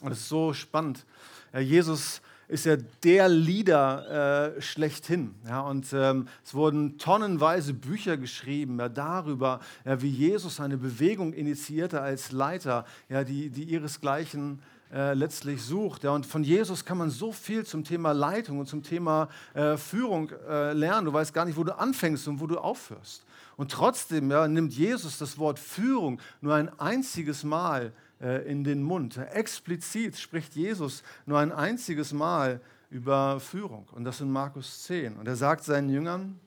Und 0.00 0.12
es 0.12 0.20
ist 0.20 0.30
so 0.30 0.54
spannend. 0.54 1.04
Ja, 1.52 1.60
Jesus 1.60 2.22
ist 2.48 2.64
ja 2.64 2.76
der 3.04 3.28
Leader 3.28 4.54
äh, 4.56 4.62
schlechthin. 4.62 5.34
Ja, 5.44 5.60
und 5.60 5.92
ähm, 5.92 6.28
es 6.46 6.54
wurden 6.54 6.96
tonnenweise 6.96 7.74
Bücher 7.74 8.16
geschrieben 8.16 8.78
ja, 8.78 8.88
darüber, 8.88 9.60
ja, 9.84 10.00
wie 10.00 10.08
Jesus 10.08 10.60
eine 10.60 10.78
Bewegung 10.78 11.34
initiierte 11.34 12.00
als 12.00 12.32
Leiter, 12.32 12.86
ja, 13.10 13.22
die, 13.22 13.50
die 13.50 13.64
ihresgleichen 13.64 14.60
äh, 14.60 14.75
letztlich 14.90 15.62
sucht. 15.62 16.04
Ja, 16.04 16.10
und 16.10 16.26
von 16.26 16.44
Jesus 16.44 16.84
kann 16.84 16.98
man 16.98 17.10
so 17.10 17.32
viel 17.32 17.66
zum 17.66 17.84
Thema 17.84 18.12
Leitung 18.12 18.60
und 18.60 18.66
zum 18.66 18.82
Thema 18.82 19.28
äh, 19.54 19.76
Führung 19.76 20.30
äh, 20.48 20.72
lernen. 20.72 21.06
Du 21.06 21.12
weißt 21.12 21.34
gar 21.34 21.44
nicht, 21.44 21.56
wo 21.56 21.64
du 21.64 21.76
anfängst 21.76 22.28
und 22.28 22.40
wo 22.40 22.46
du 22.46 22.58
aufhörst. 22.58 23.24
Und 23.56 23.72
trotzdem 23.72 24.30
ja, 24.30 24.46
nimmt 24.46 24.72
Jesus 24.74 25.18
das 25.18 25.38
Wort 25.38 25.58
Führung 25.58 26.20
nur 26.40 26.54
ein 26.54 26.68
einziges 26.78 27.42
Mal 27.42 27.92
äh, 28.20 28.48
in 28.50 28.64
den 28.64 28.82
Mund. 28.82 29.16
Explizit 29.16 30.16
spricht 30.16 30.54
Jesus 30.54 31.02
nur 31.24 31.38
ein 31.38 31.52
einziges 31.52 32.12
Mal 32.12 32.60
über 32.90 33.40
Führung. 33.40 33.88
Und 33.92 34.04
das 34.04 34.20
in 34.20 34.30
Markus 34.30 34.84
10. 34.84 35.16
Und 35.16 35.26
er 35.26 35.36
sagt 35.36 35.64
seinen 35.64 35.88
Jüngern, 35.88 36.38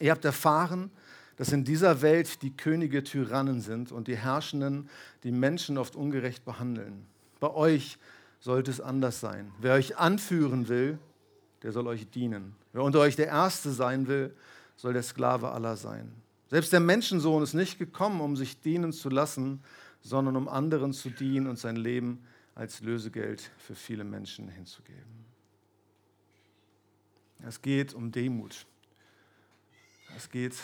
ihr 0.00 0.12
habt 0.12 0.24
erfahren, 0.24 0.90
dass 1.36 1.52
in 1.52 1.64
dieser 1.64 2.00
Welt 2.00 2.42
die 2.42 2.56
Könige 2.56 3.04
Tyrannen 3.04 3.60
sind 3.60 3.92
und 3.92 4.08
die 4.08 4.16
Herrschenden 4.16 4.88
die 5.22 5.32
Menschen 5.32 5.76
oft 5.76 5.94
ungerecht 5.94 6.44
behandeln. 6.44 7.06
Bei 7.46 7.54
euch 7.54 7.96
sollte 8.40 8.72
es 8.72 8.80
anders 8.80 9.20
sein. 9.20 9.52
Wer 9.60 9.74
euch 9.74 9.98
anführen 9.98 10.66
will, 10.66 10.98
der 11.62 11.70
soll 11.70 11.86
euch 11.86 12.10
dienen. 12.10 12.56
Wer 12.72 12.82
unter 12.82 12.98
euch 12.98 13.14
der 13.14 13.28
Erste 13.28 13.70
sein 13.70 14.08
will, 14.08 14.34
soll 14.74 14.94
der 14.94 15.04
Sklave 15.04 15.52
aller 15.52 15.76
sein. 15.76 16.10
Selbst 16.50 16.72
der 16.72 16.80
Menschensohn 16.80 17.44
ist 17.44 17.54
nicht 17.54 17.78
gekommen, 17.78 18.20
um 18.20 18.36
sich 18.36 18.60
dienen 18.60 18.92
zu 18.92 19.10
lassen, 19.10 19.62
sondern 20.00 20.34
um 20.34 20.48
anderen 20.48 20.92
zu 20.92 21.08
dienen 21.08 21.46
und 21.46 21.56
sein 21.56 21.76
Leben 21.76 22.24
als 22.56 22.80
Lösegeld 22.80 23.48
für 23.58 23.76
viele 23.76 24.02
Menschen 24.02 24.48
hinzugeben. 24.48 25.24
Es 27.46 27.62
geht 27.62 27.94
um 27.94 28.10
Demut. 28.10 28.66
Es 30.16 30.28
geht 30.28 30.56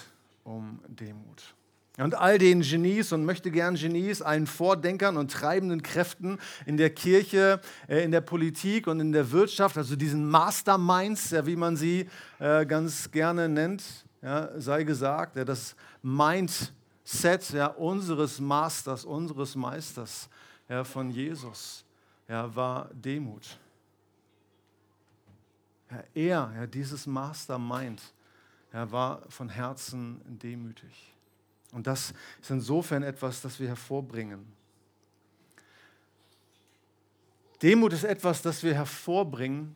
um 0.43 0.81
Demut. 0.89 1.55
Und 1.99 2.15
all 2.15 2.39
den 2.39 2.63
Genies 2.63 3.13
und 3.13 3.27
möchte 3.27 3.51
gern 3.51 3.75
Genies, 3.75 4.23
allen 4.23 4.47
Vordenkern 4.47 5.19
und 5.19 5.31
treibenden 5.31 5.83
Kräften 5.83 6.39
in 6.65 6.79
der 6.79 6.89
Kirche, 6.89 7.61
äh, 7.87 8.03
in 8.03 8.11
der 8.11 8.23
Politik 8.23 8.87
und 8.87 8.99
in 9.01 9.13
der 9.13 9.31
Wirtschaft, 9.31 9.77
also 9.77 9.95
diesen 9.95 10.29
Masterminds, 10.29 11.33
wie 11.45 11.57
man 11.57 11.77
sie 11.77 12.09
äh, 12.39 12.65
ganz 12.65 13.11
gerne 13.11 13.49
nennt, 13.49 13.83
sei 14.57 14.85
gesagt, 14.85 15.37
das 15.37 15.75
Mindset 16.01 17.53
unseres 17.77 18.39
Masters, 18.39 19.05
unseres 19.05 19.57
Meisters 19.57 20.29
von 20.85 21.11
Jesus 21.11 21.85
war 22.29 22.89
Demut. 22.93 23.59
Er, 26.15 26.69
dieses 26.69 27.05
Mastermind, 27.09 28.01
war 28.71 29.23
von 29.29 29.49
Herzen 29.49 30.21
demütig. 30.25 31.12
Und 31.73 31.87
das 31.87 32.13
ist 32.41 32.51
insofern 32.51 33.03
etwas, 33.03 33.41
das 33.41 33.59
wir 33.59 33.69
hervorbringen. 33.69 34.45
Demut 37.63 37.93
ist 37.93 38.05
etwas, 38.05 38.43
das 38.43 38.63
wir 38.63 38.75
hervorbringen. 38.75 39.75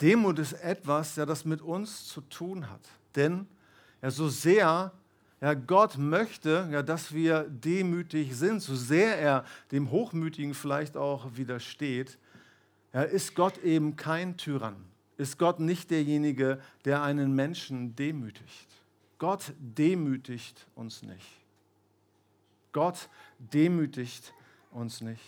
Demut 0.00 0.38
ist 0.38 0.52
etwas, 0.54 1.16
ja, 1.16 1.24
das 1.24 1.44
mit 1.44 1.62
uns 1.62 2.06
zu 2.06 2.20
tun 2.22 2.68
hat. 2.68 2.80
Denn 3.14 3.46
ja, 4.02 4.10
so 4.10 4.28
sehr 4.28 4.92
ja, 5.40 5.54
Gott 5.54 5.98
möchte, 5.98 6.68
ja, 6.72 6.82
dass 6.82 7.12
wir 7.12 7.44
demütig 7.44 8.34
sind, 8.34 8.60
so 8.60 8.74
sehr 8.74 9.18
er 9.18 9.44
dem 9.70 9.90
Hochmütigen 9.90 10.54
vielleicht 10.54 10.96
auch 10.96 11.36
widersteht, 11.36 12.18
ja, 12.92 13.02
ist 13.02 13.34
Gott 13.34 13.58
eben 13.58 13.96
kein 13.96 14.36
Tyrann. 14.36 14.76
Ist 15.18 15.38
Gott 15.38 15.60
nicht 15.60 15.90
derjenige, 15.90 16.60
der 16.84 17.02
einen 17.02 17.34
Menschen 17.34 17.94
demütigt. 17.96 18.68
Gott 19.18 19.52
demütigt 19.58 20.66
uns 20.74 21.02
nicht. 21.02 21.26
Gott 22.72 23.08
demütigt 23.38 24.34
uns 24.70 25.00
nicht. 25.00 25.22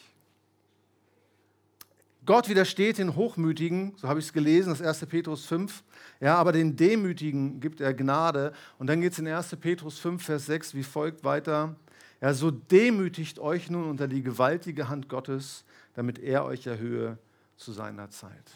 Gott 2.27 2.51
widersteht 2.51 2.99
den 2.99 3.17
Hochmütigen, 3.17 3.95
so 3.97 4.07
habe 4.07 4.21
ich 4.21 4.27
es 4.27 4.33
gelesen, 4.35 4.69
das 4.69 4.83
1. 4.83 5.07
Petrus 5.07 5.47
5. 5.47 5.83
Ja, 6.21 6.37
aber 6.37 6.53
den 6.53 6.77
Demütigen 6.77 7.59
gibt 7.59 7.81
er 7.81 7.95
Gnade. 7.95 8.53
Und 8.79 8.89
dann 8.89 9.01
geht 9.01 9.13
es 9.13 9.19
in 9.19 9.27
1. 9.27 9.57
Petrus 9.57 9.99
5, 9.99 10.23
Vers 10.23 10.45
6 10.45 10.75
wie 10.75 10.83
folgt 10.83 11.25
weiter. 11.25 11.75
Ja, 12.21 12.35
so 12.35 12.51
demütigt 12.51 13.39
euch 13.39 13.71
nun 13.71 13.89
unter 13.89 14.09
die 14.09 14.23
gewaltige 14.23 14.91
Hand 14.91 15.09
Gottes, 15.09 15.65
damit 15.95 16.19
er 16.19 16.45
euch 16.45 16.67
erhöhe 16.67 17.17
zu 17.57 17.73
seiner 17.73 18.11
Zeit. 18.11 18.51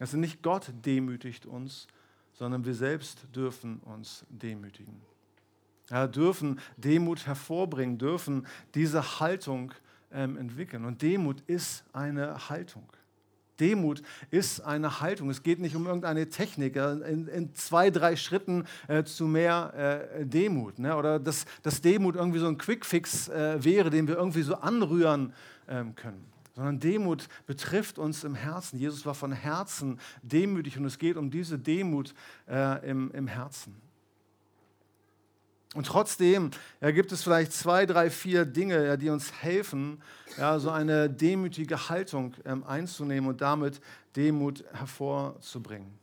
Also 0.00 0.16
nicht 0.16 0.42
Gott 0.42 0.72
demütigt 0.86 1.44
uns, 1.44 1.88
sondern 2.38 2.64
wir 2.64 2.74
selbst 2.74 3.26
dürfen 3.34 3.80
uns 3.80 4.24
demütigen. 4.28 5.00
Ja, 5.90 6.06
dürfen 6.06 6.60
Demut 6.76 7.26
hervorbringen, 7.26 7.98
dürfen 7.98 8.46
diese 8.74 9.20
Haltung 9.20 9.72
ähm, 10.12 10.36
entwickeln. 10.36 10.84
Und 10.84 11.02
Demut 11.02 11.40
ist 11.46 11.84
eine 11.92 12.48
Haltung. 12.48 12.84
Demut 13.58 14.02
ist 14.30 14.60
eine 14.60 15.00
Haltung. 15.00 15.30
Es 15.30 15.42
geht 15.42 15.58
nicht 15.58 15.74
um 15.74 15.86
irgendeine 15.86 16.28
Technik, 16.28 16.76
in, 16.76 17.26
in 17.26 17.54
zwei, 17.56 17.90
drei 17.90 18.14
Schritten 18.14 18.66
äh, 18.86 19.02
zu 19.02 19.24
mehr 19.24 20.12
äh, 20.14 20.24
Demut. 20.24 20.78
Ne? 20.78 20.94
Oder 20.94 21.18
dass, 21.18 21.44
dass 21.64 21.80
Demut 21.80 22.14
irgendwie 22.14 22.38
so 22.38 22.46
ein 22.46 22.56
Quickfix 22.56 23.28
äh, 23.28 23.64
wäre, 23.64 23.90
den 23.90 24.06
wir 24.06 24.16
irgendwie 24.16 24.42
so 24.42 24.54
anrühren 24.54 25.32
ähm, 25.66 25.96
können. 25.96 26.24
Sondern 26.58 26.80
Demut 26.80 27.28
betrifft 27.46 28.00
uns 28.00 28.24
im 28.24 28.34
Herzen. 28.34 28.80
Jesus 28.80 29.06
war 29.06 29.14
von 29.14 29.30
Herzen 29.30 30.00
demütig 30.22 30.76
und 30.76 30.84
es 30.86 30.98
geht 30.98 31.16
um 31.16 31.30
diese 31.30 31.56
Demut 31.56 32.14
äh, 32.48 32.90
im, 32.90 33.12
im 33.12 33.28
Herzen. 33.28 33.76
Und 35.76 35.86
trotzdem 35.86 36.50
ja, 36.80 36.90
gibt 36.90 37.12
es 37.12 37.22
vielleicht 37.22 37.52
zwei, 37.52 37.86
drei, 37.86 38.10
vier 38.10 38.44
Dinge, 38.44 38.84
ja, 38.84 38.96
die 38.96 39.08
uns 39.08 39.32
helfen, 39.40 40.02
ja, 40.36 40.58
so 40.58 40.70
eine 40.70 41.08
demütige 41.08 41.88
Haltung 41.90 42.34
ähm, 42.44 42.64
einzunehmen 42.64 43.30
und 43.30 43.40
damit 43.40 43.80
Demut 44.16 44.64
hervorzubringen. 44.72 45.96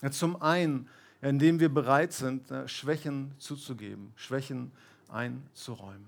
Ja, 0.00 0.10
zum 0.10 0.40
einen, 0.40 0.88
indem 1.20 1.60
wir 1.60 1.68
bereit 1.68 2.14
sind, 2.14 2.50
Schwächen 2.64 3.34
zuzugeben, 3.36 4.14
Schwächen 4.16 4.72
einzuräumen. 5.10 6.06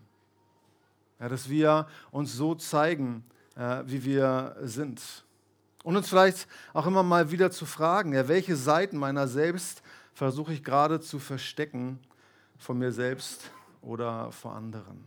dass 1.18 1.50
wir 1.50 1.86
uns 2.10 2.32
so 2.32 2.54
zeigen, 2.54 3.22
äh, 3.56 3.82
wie 3.86 4.04
wir 4.04 4.56
sind. 4.62 5.24
Und 5.82 5.96
uns 5.96 6.08
vielleicht 6.08 6.46
auch 6.72 6.86
immer 6.86 7.02
mal 7.02 7.30
wieder 7.30 7.50
zu 7.50 7.66
fragen, 7.66 8.14
ja, 8.14 8.28
welche 8.28 8.56
Seiten 8.56 8.96
meiner 8.96 9.26
selbst 9.26 9.82
versuche 10.14 10.52
ich 10.52 10.62
gerade 10.62 11.00
zu 11.00 11.18
verstecken 11.18 11.98
von 12.58 12.78
mir 12.78 12.92
selbst 12.92 13.50
oder 13.80 14.30
vor 14.30 14.54
anderen. 14.54 15.04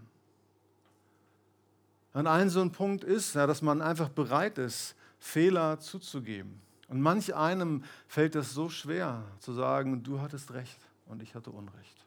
Und 2.13 2.27
ein 2.27 2.49
so 2.49 2.61
ein 2.61 2.71
Punkt 2.71 3.03
ist, 3.03 3.35
ja, 3.35 3.45
dass 3.47 3.61
man 3.61 3.81
einfach 3.81 4.09
bereit 4.09 4.57
ist, 4.57 4.95
Fehler 5.19 5.79
zuzugeben. 5.79 6.61
Und 6.87 7.01
manch 7.01 7.35
einem 7.35 7.83
fällt 8.07 8.35
es 8.35 8.53
so 8.53 8.69
schwer 8.69 9.23
zu 9.39 9.53
sagen, 9.53 10.03
du 10.03 10.21
hattest 10.21 10.53
recht 10.53 10.79
und 11.07 11.21
ich 11.21 11.35
hatte 11.35 11.51
Unrecht. 11.51 12.05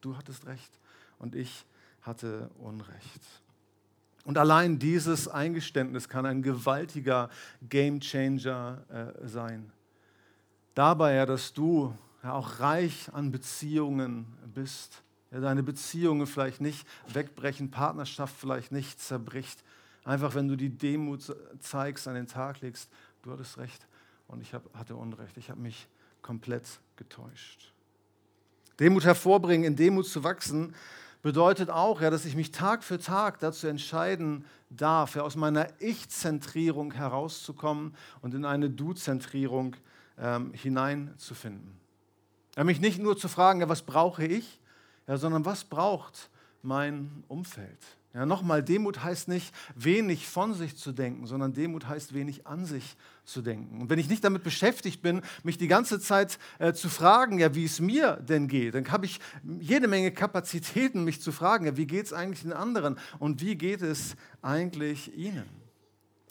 Du 0.00 0.16
hattest 0.16 0.46
recht 0.46 0.70
und 1.18 1.34
ich 1.34 1.66
hatte 2.02 2.50
Unrecht. 2.58 3.20
Und 4.24 4.38
allein 4.38 4.78
dieses 4.78 5.28
Eingeständnis 5.28 6.08
kann 6.08 6.26
ein 6.26 6.42
gewaltiger 6.42 7.30
Gamechanger 7.68 9.14
äh, 9.22 9.26
sein. 9.26 9.72
Dabei 10.74 11.14
ja, 11.14 11.26
dass 11.26 11.52
du 11.52 11.96
ja, 12.22 12.32
auch 12.32 12.60
reich 12.60 13.12
an 13.12 13.30
Beziehungen 13.30 14.26
bist. 14.54 15.02
Ja, 15.30 15.40
deine 15.40 15.62
Beziehungen 15.62 16.26
vielleicht 16.26 16.60
nicht 16.60 16.86
wegbrechen, 17.12 17.70
Partnerschaft 17.70 18.34
vielleicht 18.38 18.72
nicht 18.72 19.00
zerbricht. 19.00 19.62
Einfach 20.04 20.34
wenn 20.34 20.48
du 20.48 20.56
die 20.56 20.70
Demut 20.70 21.34
zeigst, 21.60 22.08
an 22.08 22.14
den 22.14 22.26
Tag 22.26 22.60
legst, 22.60 22.90
du 23.22 23.32
hattest 23.32 23.58
recht 23.58 23.86
und 24.28 24.40
ich 24.40 24.54
hab, 24.54 24.62
hatte 24.74 24.96
Unrecht. 24.96 25.36
Ich 25.36 25.50
habe 25.50 25.60
mich 25.60 25.88
komplett 26.22 26.80
getäuscht. 26.96 27.72
Demut 28.78 29.04
hervorbringen, 29.04 29.66
in 29.66 29.76
Demut 29.76 30.06
zu 30.06 30.24
wachsen, 30.24 30.74
bedeutet 31.22 31.70
auch, 31.70 32.00
ja, 32.00 32.10
dass 32.10 32.24
ich 32.24 32.36
mich 32.36 32.50
Tag 32.50 32.82
für 32.82 32.98
Tag 32.98 33.38
dazu 33.40 33.66
entscheiden 33.66 34.44
darf, 34.70 35.16
ja, 35.16 35.22
aus 35.22 35.36
meiner 35.36 35.68
Ich-Zentrierung 35.80 36.92
herauszukommen 36.92 37.94
und 38.22 38.34
in 38.34 38.44
eine 38.44 38.70
Du-Zentrierung 38.70 39.76
ähm, 40.18 40.52
hineinzufinden. 40.54 41.78
Ja, 42.56 42.64
mich 42.64 42.80
nicht 42.80 42.98
nur 42.98 43.16
zu 43.16 43.28
fragen, 43.28 43.60
ja, 43.60 43.68
was 43.68 43.82
brauche 43.82 44.24
ich, 44.24 44.60
ja, 45.06 45.16
sondern 45.16 45.44
was 45.44 45.64
braucht 45.64 46.30
mein 46.62 47.24
Umfeld. 47.28 47.78
Ja, 48.12 48.26
nochmal, 48.26 48.62
Demut 48.62 49.04
heißt 49.04 49.28
nicht, 49.28 49.54
wenig 49.76 50.28
von 50.28 50.52
sich 50.52 50.76
zu 50.76 50.90
denken, 50.92 51.26
sondern 51.26 51.52
Demut 51.52 51.86
heißt, 51.86 52.12
wenig 52.12 52.46
an 52.46 52.64
sich 52.64 52.96
zu 53.30 53.42
denken. 53.42 53.80
Und 53.80 53.90
wenn 53.90 53.98
ich 53.98 54.08
nicht 54.08 54.24
damit 54.24 54.42
beschäftigt 54.42 55.02
bin, 55.02 55.22
mich 55.42 55.58
die 55.58 55.68
ganze 55.68 56.00
Zeit 56.00 56.38
äh, 56.58 56.72
zu 56.72 56.88
fragen, 56.88 57.38
ja, 57.38 57.54
wie 57.54 57.64
es 57.64 57.80
mir 57.80 58.16
denn 58.16 58.48
geht, 58.48 58.74
dann 58.74 58.90
habe 58.90 59.06
ich 59.06 59.20
jede 59.60 59.88
Menge 59.88 60.12
Kapazitäten, 60.12 61.04
mich 61.04 61.20
zu 61.20 61.32
fragen, 61.32 61.66
ja, 61.66 61.76
wie 61.76 61.86
geht 61.86 62.06
es 62.06 62.12
eigentlich 62.12 62.42
den 62.42 62.52
anderen 62.52 62.98
und 63.18 63.40
wie 63.40 63.56
geht 63.56 63.82
es 63.82 64.16
eigentlich 64.42 65.16
ihnen? 65.16 65.48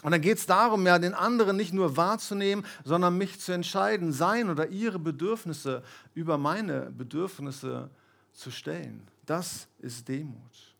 Und 0.01 0.11
dann 0.11 0.21
geht 0.21 0.37
es 0.37 0.45
darum, 0.45 0.85
ja, 0.85 0.97
den 0.97 1.13
anderen 1.13 1.57
nicht 1.57 1.73
nur 1.73 1.97
wahrzunehmen, 1.97 2.65
sondern 2.85 3.17
mich 3.17 3.39
zu 3.39 3.51
entscheiden, 3.51 4.13
sein 4.13 4.49
oder 4.49 4.69
ihre 4.69 4.99
Bedürfnisse 4.99 5.83
über 6.13 6.37
meine 6.37 6.91
Bedürfnisse 6.91 7.89
zu 8.31 8.49
stellen. 8.49 9.01
Das 9.25 9.67
ist 9.79 10.07
Demut. 10.07 10.75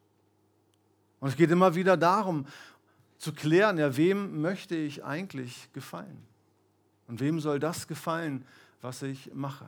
Und 1.20 1.30
es 1.30 1.36
geht 1.36 1.52
immer 1.52 1.76
wieder 1.76 1.98
darum, 1.98 2.46
zu 3.20 3.34
klären, 3.34 3.78
ja, 3.78 3.96
wem 3.96 4.42
möchte 4.42 4.76
ich 4.76 5.04
eigentlich 5.04 5.72
gefallen? 5.74 6.18
Und 7.08 7.20
wem 7.20 7.40
soll 7.40 7.60
das 7.60 7.88
gefallen, 7.88 8.46
was 8.82 9.02
ich 9.02 9.32
mache? 9.34 9.66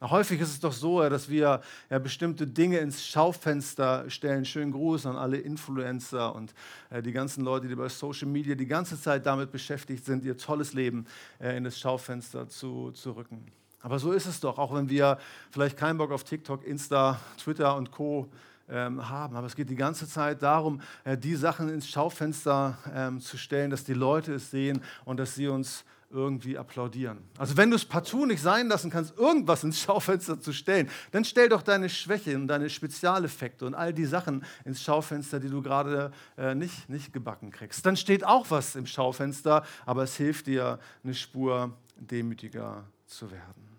Häufig 0.00 0.40
ist 0.40 0.48
es 0.48 0.58
doch 0.58 0.72
so, 0.72 1.08
dass 1.08 1.28
wir 1.28 1.62
ja, 1.88 1.98
bestimmte 2.00 2.44
Dinge 2.44 2.78
ins 2.78 3.06
Schaufenster 3.06 4.10
stellen. 4.10 4.44
Schönen 4.44 4.72
Gruß 4.72 5.06
an 5.06 5.14
alle 5.14 5.38
Influencer 5.38 6.34
und 6.34 6.52
äh, 6.90 7.00
die 7.02 7.12
ganzen 7.12 7.44
Leute, 7.44 7.68
die 7.68 7.76
bei 7.76 7.88
Social 7.88 8.26
Media 8.26 8.56
die 8.56 8.66
ganze 8.66 9.00
Zeit 9.00 9.24
damit 9.26 9.52
beschäftigt 9.52 10.04
sind, 10.04 10.24
ihr 10.24 10.36
tolles 10.36 10.72
Leben 10.72 11.06
äh, 11.38 11.56
in 11.56 11.62
das 11.62 11.78
Schaufenster 11.78 12.48
zu, 12.48 12.90
zu 12.90 13.12
rücken. 13.12 13.46
Aber 13.80 14.00
so 14.00 14.10
ist 14.10 14.26
es 14.26 14.40
doch, 14.40 14.58
auch 14.58 14.74
wenn 14.74 14.88
wir 14.88 15.18
vielleicht 15.52 15.76
keinen 15.76 15.98
Bock 15.98 16.10
auf 16.10 16.24
TikTok, 16.24 16.64
Insta, 16.64 17.20
Twitter 17.38 17.76
und 17.76 17.92
Co 17.92 18.28
haben. 18.68 19.36
Aber 19.36 19.46
es 19.46 19.56
geht 19.56 19.70
die 19.70 19.76
ganze 19.76 20.08
Zeit 20.08 20.42
darum, 20.42 20.80
äh, 21.04 21.16
die 21.16 21.34
Sachen 21.34 21.68
ins 21.68 21.88
Schaufenster 21.88 22.78
ähm, 22.94 23.20
zu 23.20 23.36
stellen, 23.36 23.70
dass 23.70 23.84
die 23.84 23.94
Leute 23.94 24.34
es 24.34 24.50
sehen 24.50 24.82
und 25.04 25.18
dass 25.18 25.34
sie 25.34 25.48
uns 25.48 25.84
irgendwie 26.12 26.58
applaudieren. 26.58 27.18
Also 27.38 27.56
wenn 27.56 27.70
du 27.70 27.76
es 27.76 27.84
partout 27.84 28.26
nicht 28.26 28.42
sein 28.42 28.68
lassen 28.68 28.90
kannst, 28.90 29.16
irgendwas 29.16 29.64
ins 29.64 29.80
Schaufenster 29.80 30.38
zu 30.38 30.52
stellen, 30.52 30.88
dann 31.10 31.24
stell 31.24 31.48
doch 31.48 31.62
deine 31.62 31.88
Schwäche 31.88 32.36
und 32.36 32.48
deine 32.48 32.68
Spezialeffekte 32.68 33.64
und 33.64 33.74
all 33.74 33.92
die 33.92 34.04
Sachen 34.04 34.44
ins 34.64 34.82
Schaufenster, 34.82 35.40
die 35.40 35.48
du 35.48 35.62
gerade 35.62 36.12
äh, 36.36 36.54
nicht, 36.54 36.88
nicht 36.88 37.12
gebacken 37.12 37.50
kriegst. 37.50 37.84
Dann 37.86 37.96
steht 37.96 38.24
auch 38.24 38.50
was 38.50 38.76
im 38.76 38.86
Schaufenster, 38.86 39.64
aber 39.86 40.02
es 40.02 40.16
hilft 40.16 40.46
dir, 40.46 40.78
eine 41.02 41.14
Spur 41.14 41.72
demütiger 41.96 42.84
zu 43.06 43.30
werden. 43.30 43.71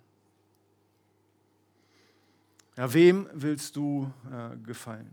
Ja, 2.75 2.91
wem 2.91 3.29
willst 3.33 3.75
du 3.75 4.12
äh, 4.31 4.57
gefallen? 4.57 5.12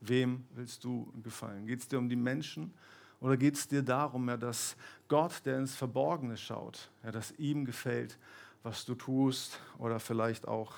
Wem 0.00 0.44
willst 0.54 0.84
du 0.84 1.12
gefallen? 1.22 1.66
Geht 1.66 1.80
es 1.80 1.88
dir 1.88 1.98
um 1.98 2.08
die 2.08 2.16
Menschen? 2.16 2.72
Oder 3.20 3.36
geht 3.36 3.54
es 3.54 3.66
dir 3.66 3.82
darum, 3.82 4.28
ja, 4.28 4.36
dass 4.36 4.76
Gott, 5.08 5.44
der 5.44 5.58
ins 5.58 5.74
Verborgene 5.74 6.36
schaut, 6.36 6.90
ja, 7.04 7.10
dass 7.10 7.32
ihm 7.38 7.64
gefällt, 7.64 8.18
was 8.62 8.84
du 8.84 8.94
tust 8.94 9.60
oder 9.78 9.98
vielleicht 9.98 10.46
auch, 10.46 10.74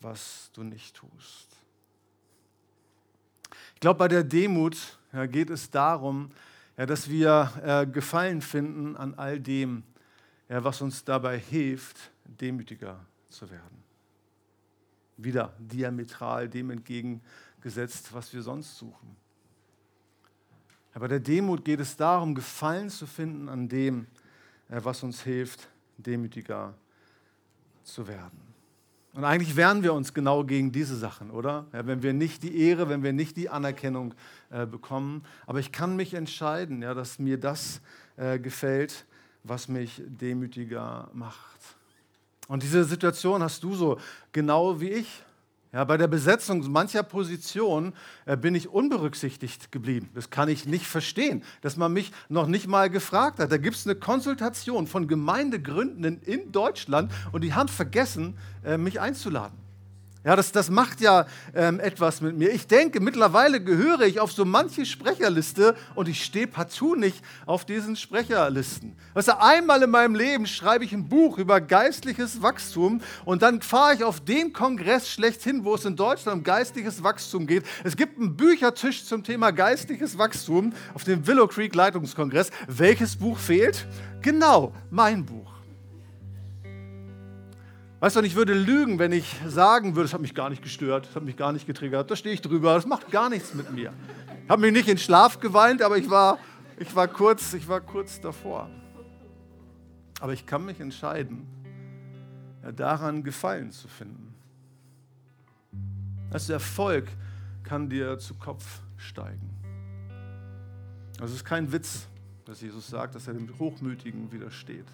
was 0.00 0.50
du 0.52 0.62
nicht 0.62 0.96
tust? 0.96 1.56
Ich 3.74 3.80
glaube, 3.80 3.98
bei 3.98 4.08
der 4.08 4.24
Demut 4.24 4.98
ja, 5.12 5.26
geht 5.26 5.50
es 5.50 5.70
darum, 5.70 6.30
ja, 6.76 6.84
dass 6.84 7.08
wir 7.08 7.52
äh, 7.62 7.86
Gefallen 7.86 8.42
finden 8.42 8.96
an 8.96 9.14
all 9.14 9.40
dem, 9.40 9.82
ja, 10.48 10.62
was 10.62 10.82
uns 10.82 11.04
dabei 11.04 11.38
hilft, 11.38 12.10
demütiger 12.24 13.04
zu 13.28 13.50
werden. 13.50 13.85
Wieder 15.16 15.54
diametral 15.58 16.48
dem 16.48 16.70
entgegengesetzt, 16.70 18.12
was 18.12 18.32
wir 18.32 18.42
sonst 18.42 18.76
suchen. 18.76 19.16
Aber 20.94 21.08
der 21.08 21.20
Demut 21.20 21.64
geht 21.64 21.80
es 21.80 21.96
darum, 21.96 22.34
Gefallen 22.34 22.88
zu 22.88 23.06
finden 23.06 23.48
an 23.48 23.68
dem, 23.68 24.06
äh, 24.68 24.80
was 24.82 25.02
uns 25.02 25.22
hilft, 25.22 25.68
demütiger 25.98 26.74
zu 27.82 28.08
werden. 28.08 28.40
Und 29.12 29.24
eigentlich 29.24 29.56
wehren 29.56 29.82
wir 29.82 29.94
uns 29.94 30.12
genau 30.12 30.44
gegen 30.44 30.72
diese 30.72 30.96
Sachen, 30.96 31.30
oder? 31.30 31.66
Ja, 31.72 31.86
wenn 31.86 32.02
wir 32.02 32.12
nicht 32.12 32.42
die 32.42 32.58
Ehre, 32.60 32.90
wenn 32.90 33.02
wir 33.02 33.14
nicht 33.14 33.38
die 33.38 33.48
Anerkennung 33.48 34.14
äh, 34.50 34.66
bekommen. 34.66 35.24
Aber 35.46 35.58
ich 35.58 35.72
kann 35.72 35.96
mich 35.96 36.12
entscheiden, 36.12 36.82
ja, 36.82 36.92
dass 36.92 37.18
mir 37.18 37.40
das 37.40 37.80
äh, 38.16 38.38
gefällt, 38.38 39.06
was 39.42 39.68
mich 39.68 40.02
demütiger 40.06 41.10
macht. 41.14 41.75
Und 42.48 42.62
diese 42.62 42.84
Situation 42.84 43.42
hast 43.42 43.62
du 43.62 43.74
so 43.74 43.98
genau 44.32 44.80
wie 44.80 44.90
ich. 44.90 45.22
Ja, 45.72 45.84
bei 45.84 45.96
der 45.96 46.06
Besetzung 46.06 46.70
mancher 46.70 47.02
Positionen 47.02 47.92
äh, 48.24 48.36
bin 48.36 48.54
ich 48.54 48.68
unberücksichtigt 48.68 49.72
geblieben. 49.72 50.08
Das 50.14 50.30
kann 50.30 50.48
ich 50.48 50.64
nicht 50.64 50.86
verstehen, 50.86 51.42
dass 51.60 51.76
man 51.76 51.92
mich 51.92 52.12
noch 52.28 52.46
nicht 52.46 52.66
mal 52.66 52.88
gefragt 52.88 53.40
hat. 53.40 53.52
Da 53.52 53.58
gibt 53.58 53.76
es 53.76 53.86
eine 53.86 53.96
Konsultation 53.96 54.86
von 54.86 55.06
Gemeindegründenden 55.06 56.22
in 56.22 56.50
Deutschland 56.52 57.12
und 57.32 57.42
die 57.42 57.52
haben 57.52 57.68
vergessen, 57.68 58.38
äh, 58.64 58.78
mich 58.78 59.00
einzuladen. 59.00 59.65
Ja, 60.26 60.34
das, 60.34 60.50
das 60.50 60.70
macht 60.70 61.00
ja 61.00 61.24
ähm, 61.54 61.78
etwas 61.78 62.20
mit 62.20 62.36
mir. 62.36 62.50
Ich 62.50 62.66
denke, 62.66 62.98
mittlerweile 62.98 63.62
gehöre 63.62 64.00
ich 64.00 64.18
auf 64.18 64.32
so 64.32 64.44
manche 64.44 64.84
Sprecherliste 64.84 65.76
und 65.94 66.08
ich 66.08 66.24
stehe 66.24 66.48
partout 66.48 66.96
nicht 66.96 67.22
auf 67.46 67.64
diesen 67.64 67.94
Sprecherlisten. 67.94 68.96
Weißt 69.14 69.28
du, 69.28 69.40
einmal 69.40 69.84
in 69.84 69.90
meinem 69.90 70.16
Leben 70.16 70.48
schreibe 70.48 70.84
ich 70.84 70.92
ein 70.92 71.08
Buch 71.08 71.38
über 71.38 71.60
geistliches 71.60 72.42
Wachstum 72.42 73.02
und 73.24 73.42
dann 73.42 73.62
fahre 73.62 73.94
ich 73.94 74.02
auf 74.02 74.18
den 74.18 74.52
Kongress 74.52 75.08
schlechthin, 75.08 75.64
wo 75.64 75.76
es 75.76 75.84
in 75.84 75.94
Deutschland 75.94 76.38
um 76.38 76.42
geistliches 76.42 77.04
Wachstum 77.04 77.46
geht. 77.46 77.62
Es 77.84 77.96
gibt 77.96 78.18
einen 78.18 78.36
Büchertisch 78.36 79.04
zum 79.04 79.22
Thema 79.22 79.52
geistliches 79.52 80.18
Wachstum 80.18 80.72
auf 80.94 81.04
dem 81.04 81.24
Willow 81.24 81.46
Creek 81.46 81.72
Leitungskongress. 81.72 82.50
Welches 82.66 83.14
Buch 83.14 83.38
fehlt? 83.38 83.86
Genau, 84.22 84.74
mein 84.90 85.24
Buch. 85.24 85.55
Weißt 87.98 88.14
du, 88.14 88.20
ich 88.20 88.34
würde 88.34 88.52
lügen, 88.52 88.98
wenn 88.98 89.12
ich 89.12 89.40
sagen 89.46 89.96
würde, 89.96 90.04
es 90.04 90.12
hat 90.12 90.20
mich 90.20 90.34
gar 90.34 90.50
nicht 90.50 90.62
gestört, 90.62 91.08
es 91.08 91.16
hat 91.16 91.22
mich 91.22 91.36
gar 91.36 91.52
nicht 91.52 91.66
getriggert, 91.66 92.10
da 92.10 92.16
stehe 92.16 92.34
ich 92.34 92.42
drüber, 92.42 92.74
das 92.74 92.84
macht 92.84 93.10
gar 93.10 93.30
nichts 93.30 93.54
mit 93.54 93.72
mir. 93.72 93.90
Ich 94.44 94.50
habe 94.50 94.60
mich 94.60 94.72
nicht 94.72 94.88
in 94.88 94.98
Schlaf 94.98 95.40
geweint, 95.40 95.80
aber 95.80 95.96
ich 95.96 96.10
war, 96.10 96.38
ich 96.78 96.94
war, 96.94 97.08
kurz, 97.08 97.54
ich 97.54 97.66
war 97.68 97.80
kurz 97.80 98.20
davor. 98.20 98.68
Aber 100.20 100.34
ich 100.34 100.44
kann 100.44 100.66
mich 100.66 100.78
entscheiden, 100.78 101.46
daran 102.76 103.22
Gefallen 103.22 103.70
zu 103.70 103.88
finden. 103.88 104.34
Also 106.30 106.52
Erfolg 106.52 107.08
kann 107.62 107.88
dir 107.88 108.18
zu 108.18 108.34
Kopf 108.34 108.80
steigen. 108.98 109.50
Also 111.18 111.32
es 111.32 111.40
ist 111.40 111.44
kein 111.46 111.72
Witz, 111.72 112.08
dass 112.44 112.60
Jesus 112.60 112.88
sagt, 112.88 113.14
dass 113.14 113.26
er 113.26 113.34
dem 113.34 113.58
Hochmütigen 113.58 114.30
widersteht 114.30 114.86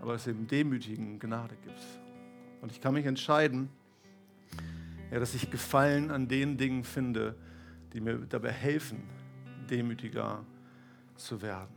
aber 0.00 0.14
es 0.14 0.24
dem 0.24 0.46
Demütigen 0.46 1.18
Gnade 1.18 1.56
gibt. 1.62 1.80
Und 2.60 2.72
ich 2.72 2.80
kann 2.80 2.94
mich 2.94 3.06
entscheiden, 3.06 3.68
ja, 5.10 5.18
dass 5.18 5.34
ich 5.34 5.50
Gefallen 5.50 6.10
an 6.10 6.28
den 6.28 6.56
Dingen 6.56 6.84
finde, 6.84 7.34
die 7.92 8.00
mir 8.00 8.18
dabei 8.28 8.50
helfen, 8.50 9.02
demütiger 9.70 10.44
zu 11.16 11.40
werden. 11.42 11.74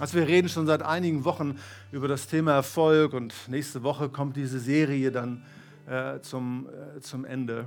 Also 0.00 0.16
wir 0.16 0.28
reden 0.28 0.48
schon 0.48 0.66
seit 0.66 0.82
einigen 0.82 1.24
Wochen 1.24 1.58
über 1.90 2.06
das 2.06 2.28
Thema 2.28 2.52
Erfolg 2.52 3.14
und 3.14 3.34
nächste 3.48 3.82
Woche 3.82 4.08
kommt 4.08 4.36
diese 4.36 4.60
Serie 4.60 5.10
dann 5.10 5.44
äh, 5.88 6.20
zum, 6.20 6.68
äh, 6.68 7.00
zum 7.00 7.24
Ende. 7.24 7.66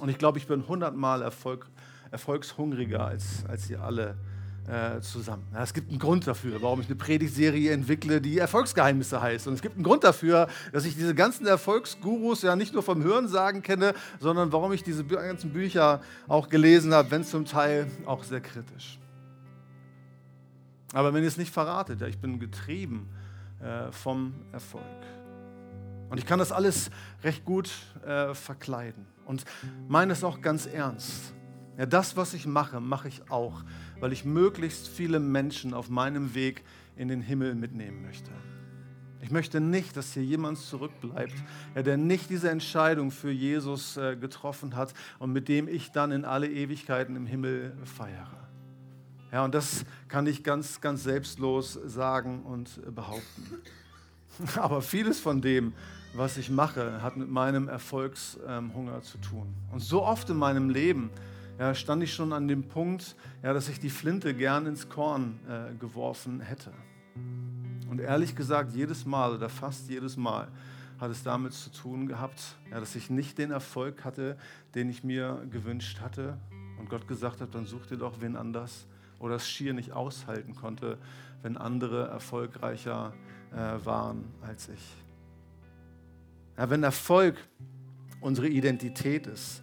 Und 0.00 0.08
ich 0.08 0.18
glaube, 0.18 0.38
ich 0.38 0.46
bin 0.46 0.68
hundertmal 0.68 1.22
Erfolg, 1.22 1.70
erfolgshungriger 2.10 3.06
als, 3.06 3.44
als 3.46 3.70
ihr 3.70 3.82
alle 3.82 4.16
äh, 4.68 5.00
zusammen. 5.00 5.44
Es 5.54 5.74
gibt 5.74 5.90
einen 5.90 5.98
Grund 5.98 6.26
dafür, 6.26 6.62
warum 6.62 6.80
ich 6.80 6.86
eine 6.86 6.96
Predigtserie 6.96 7.72
entwickle, 7.72 8.20
die 8.20 8.38
Erfolgsgeheimnisse 8.38 9.20
heißt. 9.20 9.48
Und 9.48 9.54
es 9.54 9.62
gibt 9.62 9.74
einen 9.74 9.84
Grund 9.84 10.04
dafür, 10.04 10.48
dass 10.72 10.84
ich 10.84 10.94
diese 10.94 11.14
ganzen 11.14 11.46
Erfolgsgurus 11.46 12.42
ja 12.42 12.54
nicht 12.54 12.72
nur 12.72 12.82
vom 12.82 13.02
Hörensagen 13.02 13.62
kenne, 13.62 13.94
sondern 14.20 14.52
warum 14.52 14.72
ich 14.72 14.82
diese 14.82 15.04
ganzen 15.04 15.52
Bücher 15.52 16.00
auch 16.28 16.48
gelesen 16.48 16.94
habe, 16.94 17.10
wenn 17.10 17.24
zum 17.24 17.44
Teil 17.44 17.90
auch 18.06 18.22
sehr 18.22 18.40
kritisch. 18.40 18.98
Aber 20.92 21.12
wenn 21.14 21.22
ihr 21.22 21.28
es 21.28 21.38
nicht 21.38 21.52
verratet, 21.52 22.00
ja, 22.00 22.06
ich 22.06 22.18
bin 22.18 22.38
getrieben 22.38 23.08
äh, 23.60 23.90
vom 23.90 24.34
Erfolg. 24.52 24.84
Und 26.10 26.18
ich 26.18 26.26
kann 26.26 26.38
das 26.38 26.52
alles 26.52 26.90
recht 27.24 27.44
gut 27.44 27.70
äh, 28.06 28.34
verkleiden. 28.34 29.06
Und 29.24 29.44
meine 29.88 30.12
es 30.12 30.22
auch 30.22 30.40
ganz 30.40 30.66
ernst. 30.66 31.32
Ja, 31.78 31.86
das, 31.86 32.16
was 32.16 32.34
ich 32.34 32.46
mache, 32.46 32.80
mache 32.80 33.08
ich 33.08 33.30
auch, 33.30 33.62
weil 34.00 34.12
ich 34.12 34.24
möglichst 34.24 34.88
viele 34.88 35.20
Menschen 35.20 35.72
auf 35.72 35.88
meinem 35.88 36.34
Weg 36.34 36.62
in 36.96 37.08
den 37.08 37.22
Himmel 37.22 37.54
mitnehmen 37.54 38.02
möchte. 38.02 38.30
Ich 39.22 39.30
möchte 39.30 39.60
nicht, 39.60 39.96
dass 39.96 40.12
hier 40.12 40.24
jemand 40.24 40.58
zurückbleibt, 40.58 41.34
der 41.76 41.96
nicht 41.96 42.28
diese 42.28 42.50
Entscheidung 42.50 43.12
für 43.12 43.30
Jesus 43.30 43.96
äh, 43.96 44.16
getroffen 44.16 44.74
hat 44.74 44.92
und 45.20 45.32
mit 45.32 45.48
dem 45.48 45.68
ich 45.68 45.92
dann 45.92 46.10
in 46.10 46.24
alle 46.24 46.50
Ewigkeiten 46.50 47.14
im 47.14 47.26
Himmel 47.26 47.72
feiere. 47.84 48.48
Ja, 49.30 49.44
und 49.44 49.54
das 49.54 49.86
kann 50.08 50.26
ich 50.26 50.42
ganz, 50.42 50.80
ganz 50.80 51.04
selbstlos 51.04 51.78
sagen 51.86 52.42
und 52.42 52.80
behaupten. 52.94 53.46
Aber 54.56 54.82
vieles 54.82 55.20
von 55.20 55.40
dem, 55.40 55.72
was 56.14 56.36
ich 56.36 56.50
mache, 56.50 57.00
hat 57.00 57.16
mit 57.16 57.30
meinem 57.30 57.68
Erfolgshunger 57.68 58.96
ähm, 58.96 59.02
zu 59.02 59.18
tun. 59.18 59.54
Und 59.70 59.80
so 59.80 60.02
oft 60.02 60.28
in 60.28 60.36
meinem 60.36 60.68
Leben 60.68 61.10
ja, 61.58 61.74
stand 61.74 62.02
ich 62.02 62.12
schon 62.12 62.32
an 62.32 62.48
dem 62.48 62.68
Punkt, 62.68 63.16
ja, 63.42 63.52
dass 63.52 63.68
ich 63.68 63.78
die 63.78 63.90
Flinte 63.90 64.34
gern 64.34 64.66
ins 64.66 64.88
Korn 64.88 65.38
äh, 65.48 65.74
geworfen 65.78 66.40
hätte. 66.40 66.72
Und 67.90 68.00
ehrlich 68.00 68.34
gesagt, 68.34 68.74
jedes 68.74 69.04
Mal 69.04 69.34
oder 69.34 69.48
fast 69.48 69.88
jedes 69.88 70.16
Mal 70.16 70.48
hat 70.98 71.10
es 71.10 71.22
damit 71.22 71.52
zu 71.52 71.70
tun 71.70 72.06
gehabt, 72.06 72.56
ja, 72.70 72.80
dass 72.80 72.94
ich 72.94 73.10
nicht 73.10 73.36
den 73.38 73.50
Erfolg 73.50 74.04
hatte, 74.04 74.36
den 74.74 74.88
ich 74.88 75.04
mir 75.04 75.44
gewünscht 75.50 76.00
hatte. 76.00 76.38
Und 76.78 76.88
Gott 76.88 77.06
gesagt 77.06 77.40
hat, 77.40 77.54
dann 77.54 77.66
such 77.66 77.86
dir 77.86 77.96
doch 77.96 78.20
wen 78.20 78.36
anders. 78.36 78.86
Oder 79.18 79.36
es 79.36 79.48
schier 79.48 79.72
nicht 79.74 79.92
aushalten 79.92 80.54
konnte, 80.54 80.98
wenn 81.42 81.56
andere 81.56 82.08
erfolgreicher 82.08 83.12
äh, 83.52 83.84
waren 83.84 84.24
als 84.42 84.68
ich. 84.68 84.94
Ja, 86.56 86.70
wenn 86.70 86.82
Erfolg 86.82 87.36
unsere 88.20 88.48
Identität 88.48 89.26
ist, 89.26 89.61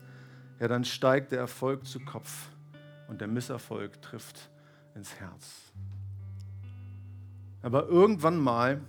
ja, 0.59 0.67
dann 0.67 0.83
steigt 0.83 1.31
der 1.31 1.39
Erfolg 1.39 1.85
zu 1.85 1.99
Kopf 1.99 2.49
und 3.07 3.21
der 3.21 3.27
Misserfolg 3.27 4.01
trifft 4.01 4.49
ins 4.95 5.15
Herz. 5.15 5.71
Aber 7.61 7.87
irgendwann 7.87 8.37
mal, 8.37 8.81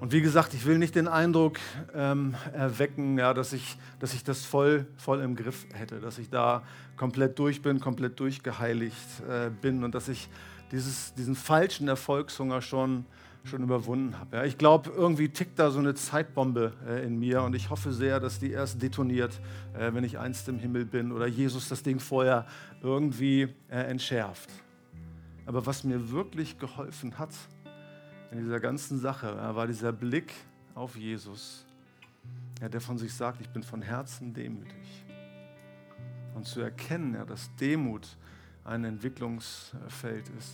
und 0.00 0.12
wie 0.12 0.20
gesagt, 0.20 0.54
ich 0.54 0.64
will 0.64 0.78
nicht 0.78 0.94
den 0.94 1.08
Eindruck 1.08 1.58
ähm, 1.94 2.34
erwecken, 2.52 3.18
ja, 3.18 3.34
dass, 3.34 3.52
ich, 3.52 3.78
dass 3.98 4.14
ich 4.14 4.22
das 4.22 4.44
voll, 4.44 4.86
voll 4.96 5.20
im 5.20 5.34
Griff 5.34 5.66
hätte, 5.72 6.00
dass 6.00 6.18
ich 6.18 6.30
da 6.30 6.62
komplett 6.96 7.38
durch 7.38 7.62
bin, 7.62 7.80
komplett 7.80 8.20
durchgeheiligt 8.20 9.22
äh, 9.28 9.50
bin 9.50 9.82
und 9.82 9.94
dass 9.94 10.08
ich 10.08 10.28
dieses, 10.70 11.14
diesen 11.14 11.34
falschen 11.34 11.88
Erfolgshunger 11.88 12.62
schon 12.62 13.06
schon 13.44 13.62
überwunden 13.62 14.18
habe. 14.18 14.36
Ja, 14.36 14.44
ich 14.44 14.58
glaube, 14.58 14.90
irgendwie 14.90 15.28
tickt 15.28 15.58
da 15.58 15.70
so 15.70 15.78
eine 15.78 15.94
Zeitbombe 15.94 16.72
äh, 16.86 17.04
in 17.04 17.18
mir 17.18 17.42
und 17.42 17.54
ich 17.54 17.70
hoffe 17.70 17.92
sehr, 17.92 18.20
dass 18.20 18.38
die 18.38 18.50
erst 18.50 18.82
detoniert, 18.82 19.40
äh, 19.74 19.92
wenn 19.94 20.04
ich 20.04 20.18
einst 20.18 20.48
im 20.48 20.58
Himmel 20.58 20.84
bin 20.84 21.12
oder 21.12 21.26
Jesus 21.26 21.68
das 21.68 21.82
Ding 21.82 22.00
vorher 22.00 22.46
irgendwie 22.82 23.54
äh, 23.68 23.78
entschärft. 23.80 24.50
Aber 25.46 25.64
was 25.64 25.84
mir 25.84 26.10
wirklich 26.10 26.58
geholfen 26.58 27.18
hat 27.18 27.30
in 28.30 28.40
dieser 28.40 28.60
ganzen 28.60 28.98
Sache, 28.98 29.34
war 29.54 29.66
dieser 29.66 29.92
Blick 29.92 30.34
auf 30.74 30.94
Jesus, 30.94 31.64
ja, 32.60 32.68
der 32.68 32.82
von 32.82 32.98
sich 32.98 33.14
sagt, 33.14 33.40
ich 33.40 33.48
bin 33.48 33.62
von 33.62 33.80
Herzen 33.80 34.34
demütig. 34.34 35.04
Und 36.34 36.46
zu 36.46 36.60
erkennen, 36.60 37.14
ja, 37.14 37.24
dass 37.24 37.54
Demut 37.56 38.06
ein 38.64 38.84
Entwicklungsfeld 38.84 40.28
ist. 40.38 40.52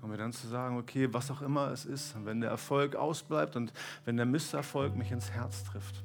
Und 0.00 0.10
mir 0.10 0.16
dann 0.16 0.32
zu 0.32 0.46
sagen, 0.48 0.78
okay, 0.78 1.12
was 1.12 1.30
auch 1.30 1.42
immer 1.42 1.70
es 1.70 1.84
ist, 1.84 2.14
wenn 2.24 2.40
der 2.40 2.50
Erfolg 2.50 2.96
ausbleibt 2.96 3.56
und 3.56 3.72
wenn 4.04 4.16
der 4.16 4.26
Misserfolg 4.26 4.96
mich 4.96 5.12
ins 5.12 5.30
Herz 5.30 5.64
trifft, 5.64 6.02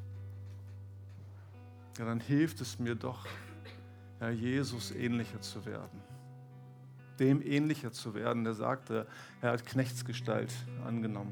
ja, 1.98 2.06
dann 2.06 2.20
hilft 2.20 2.60
es 2.60 2.78
mir 2.78 2.96
doch, 2.96 3.26
ja, 4.20 4.30
Jesus 4.30 4.92
ähnlicher 4.92 5.40
zu 5.40 5.66
werden. 5.66 6.02
Dem 7.20 7.42
ähnlicher 7.42 7.94
zu 7.94 8.14
werden, 8.14 8.44
der 8.44 8.54
sagte, 8.54 9.08
er 9.42 9.52
hat 9.54 9.66
Knechtsgestalt 9.66 10.52
angenommen. 10.86 11.32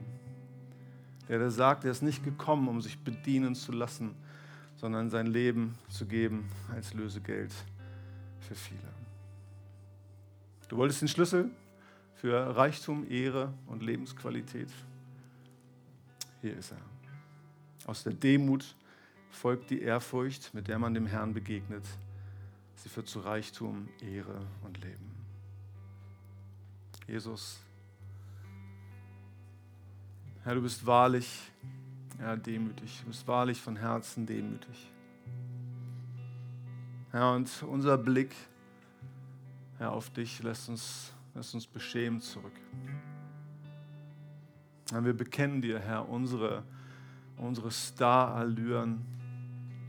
Der, 1.27 1.39
der 1.39 1.51
sagt, 1.51 1.83
er 1.83 1.91
ist 1.91 2.01
nicht 2.01 2.23
gekommen, 2.23 2.69
um 2.69 2.81
sich 2.81 2.99
bedienen 2.99 3.55
zu 3.55 3.73
lassen, 3.73 4.15
sondern 4.77 5.09
sein 5.09 5.27
Leben 5.27 5.77
zu 5.89 6.05
geben 6.05 6.49
als 6.73 6.93
Lösegeld 6.93 7.51
für 8.39 8.55
viele. 8.55 8.79
Du 10.69 10.77
wolltest 10.77 11.01
den 11.01 11.07
Schlüssel? 11.07 11.49
Für 12.23 12.55
Reichtum, 12.55 13.05
Ehre 13.11 13.53
und 13.67 13.83
Lebensqualität. 13.83 14.69
Hier 16.39 16.55
ist 16.55 16.71
er. 16.71 16.77
Aus 17.85 18.03
der 18.03 18.13
Demut 18.13 18.77
folgt 19.29 19.69
die 19.69 19.81
Ehrfurcht, 19.81 20.53
mit 20.53 20.69
der 20.69 20.79
man 20.79 20.93
dem 20.93 21.05
Herrn 21.05 21.33
begegnet. 21.33 21.83
Sie 22.75 22.87
führt 22.87 23.09
zu 23.09 23.19
Reichtum, 23.19 23.89
Ehre 23.99 24.39
und 24.61 24.81
Leben. 24.81 25.11
Jesus, 27.09 27.59
Herr, 30.45 30.55
du 30.55 30.61
bist 30.61 30.85
wahrlich 30.85 31.51
ja, 32.21 32.37
demütig. 32.37 33.01
Du 33.01 33.07
bist 33.07 33.27
wahrlich 33.27 33.59
von 33.59 33.75
Herzen 33.75 34.25
demütig. 34.25 34.89
Herr, 37.11 37.33
und 37.33 37.51
unser 37.63 37.97
Blick 37.97 38.33
Herr, 39.77 39.91
auf 39.91 40.09
dich 40.09 40.41
lässt 40.41 40.69
uns 40.69 41.13
Lass 41.35 41.53
uns 41.53 41.65
beschämt 41.65 42.23
zurück. 42.23 42.53
Wir 44.91 45.13
bekennen 45.13 45.61
dir, 45.61 45.79
Herr, 45.79 46.07
unsere, 46.07 46.63
unsere 47.37 47.71
Starallüren, 47.71 49.03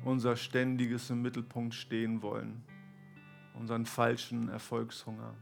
unser 0.05 0.36
ständiges 0.36 1.11
im 1.11 1.20
Mittelpunkt 1.20 1.74
stehen 1.74 2.22
wollen, 2.22 2.62
unseren 3.55 3.84
falschen 3.84 4.49
Erfolgshunger. 4.49 5.34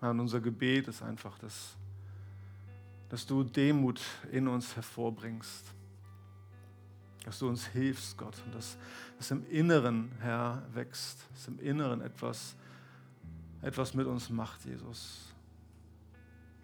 Herr, 0.00 0.10
und 0.10 0.20
unser 0.20 0.40
Gebet 0.40 0.88
ist 0.88 1.02
einfach, 1.02 1.38
dass, 1.38 1.74
dass 3.08 3.24
du 3.24 3.44
Demut 3.44 4.02
in 4.30 4.46
uns 4.46 4.76
hervorbringst, 4.76 5.64
dass 7.24 7.38
du 7.38 7.48
uns 7.48 7.66
hilfst, 7.66 8.18
Gott, 8.18 8.36
und 8.44 8.54
dass, 8.54 8.76
dass 9.16 9.30
im 9.30 9.46
Inneren, 9.48 10.12
Herr, 10.20 10.62
wächst, 10.74 11.26
dass 11.32 11.48
im 11.48 11.58
Inneren 11.60 12.02
etwas 12.02 12.54
etwas 13.62 13.94
mit 13.94 14.06
uns 14.06 14.30
macht, 14.30 14.64
Jesus. 14.64 15.32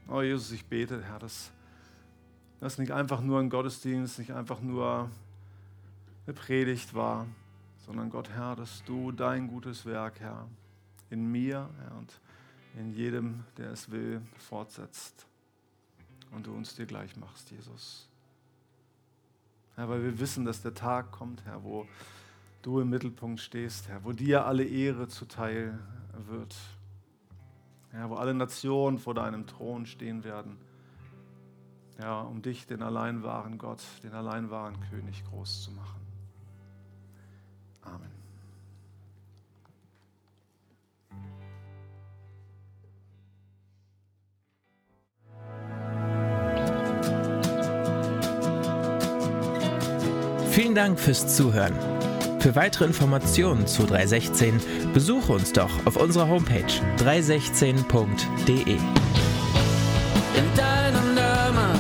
Oh 0.09 0.23
Jesus, 0.23 0.53
ich 0.53 0.65
bete, 0.65 1.03
Herr, 1.03 1.19
dass 1.19 1.51
das 2.61 2.79
nicht 2.79 2.93
einfach 2.93 3.21
nur 3.21 3.41
ein 3.41 3.51
Gottesdienst, 3.51 4.19
nicht 4.19 4.33
einfach 4.33 4.61
nur 4.61 5.11
eine 6.27 6.35
Predigt 6.35 6.95
war, 6.95 7.27
sondern 7.87 8.11
Gott, 8.11 8.31
Herr, 8.31 8.57
dass 8.57 8.85
du 8.85 9.13
dein 9.13 9.49
gutes 9.49 9.85
Werk, 9.87 10.21
Herr, 10.21 10.47
in 11.11 11.31
mir 11.31 11.69
Herr, 11.81 11.97
und 11.97 12.21
in 12.79 12.93
jedem, 12.93 13.45
der 13.57 13.71
es 13.71 13.91
will, 13.91 14.21
fortsetzt 14.37 15.27
und 16.33 16.47
du 16.47 16.55
uns 16.55 16.75
dir 16.75 16.87
gleich 16.87 17.17
machst, 17.17 17.51
Jesus. 17.51 18.09
Herr, 19.77 19.89
weil 19.89 20.03
wir 20.03 20.19
wissen, 20.19 20.45
dass 20.45 20.63
der 20.63 20.75
Tag 20.75 21.13
kommt, 21.13 21.45
Herr, 21.45 21.63
wo 21.65 21.87
du 22.63 22.81
im 22.81 22.91
Mittelpunkt 22.91 23.41
stehst, 23.41 23.89
Herr, 23.89 24.05
wo 24.05 24.13
dir 24.13 24.47
alle 24.47 24.65
Ehre 24.65 25.09
zuteil 25.09 25.79
wird 26.27 26.55
ja, 27.95 28.11
wo 28.11 28.17
alle 28.17 28.35
Nationen 28.35 28.99
vor 28.99 29.15
deinem 29.15 29.47
Thron 29.47 29.87
stehen 29.87 30.25
werden, 30.25 30.59
ja, 32.01 32.23
um 32.23 32.43
dich, 32.43 32.67
den 32.67 32.83
allein 32.83 33.23
wahren 33.23 33.57
Gott, 33.57 33.81
den 34.03 34.13
allein 34.13 34.51
wahren 34.51 34.77
König, 34.91 35.25
groß 35.31 35.63
zu 35.63 35.71
machen. 35.71 36.01
Amen. 37.83 38.11
Vielen 50.51 50.75
Dank 50.75 50.99
fürs 50.99 51.37
Zuhören. 51.37 51.94
Für 52.45 52.57
weitere 52.57 52.85
Informationen 52.85 53.67
zu 53.67 53.87
316 53.87 54.61
besuche 54.93 55.33
uns 55.33 55.55
doch 55.55 55.71
auf 55.87 55.97
unserer 55.97 56.29
Homepage 56.29 56.67
316.de. 56.99 58.75
In 58.75 58.81
deinen 60.55 61.19
Armen, 61.19 61.79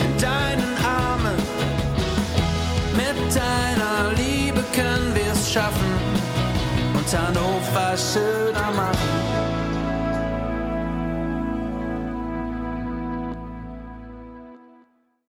in 0.00 0.20
deinen 0.20 0.76
Armen, 0.84 1.36
mit 2.96 3.36
deiner 3.36 4.12
Liebe 4.16 4.64
können 4.74 5.14
wir 5.14 5.34
es 5.34 5.52
schaffen 5.52 5.94
und 6.92 7.16
Hannover 7.16 7.96
machen. 7.96 8.39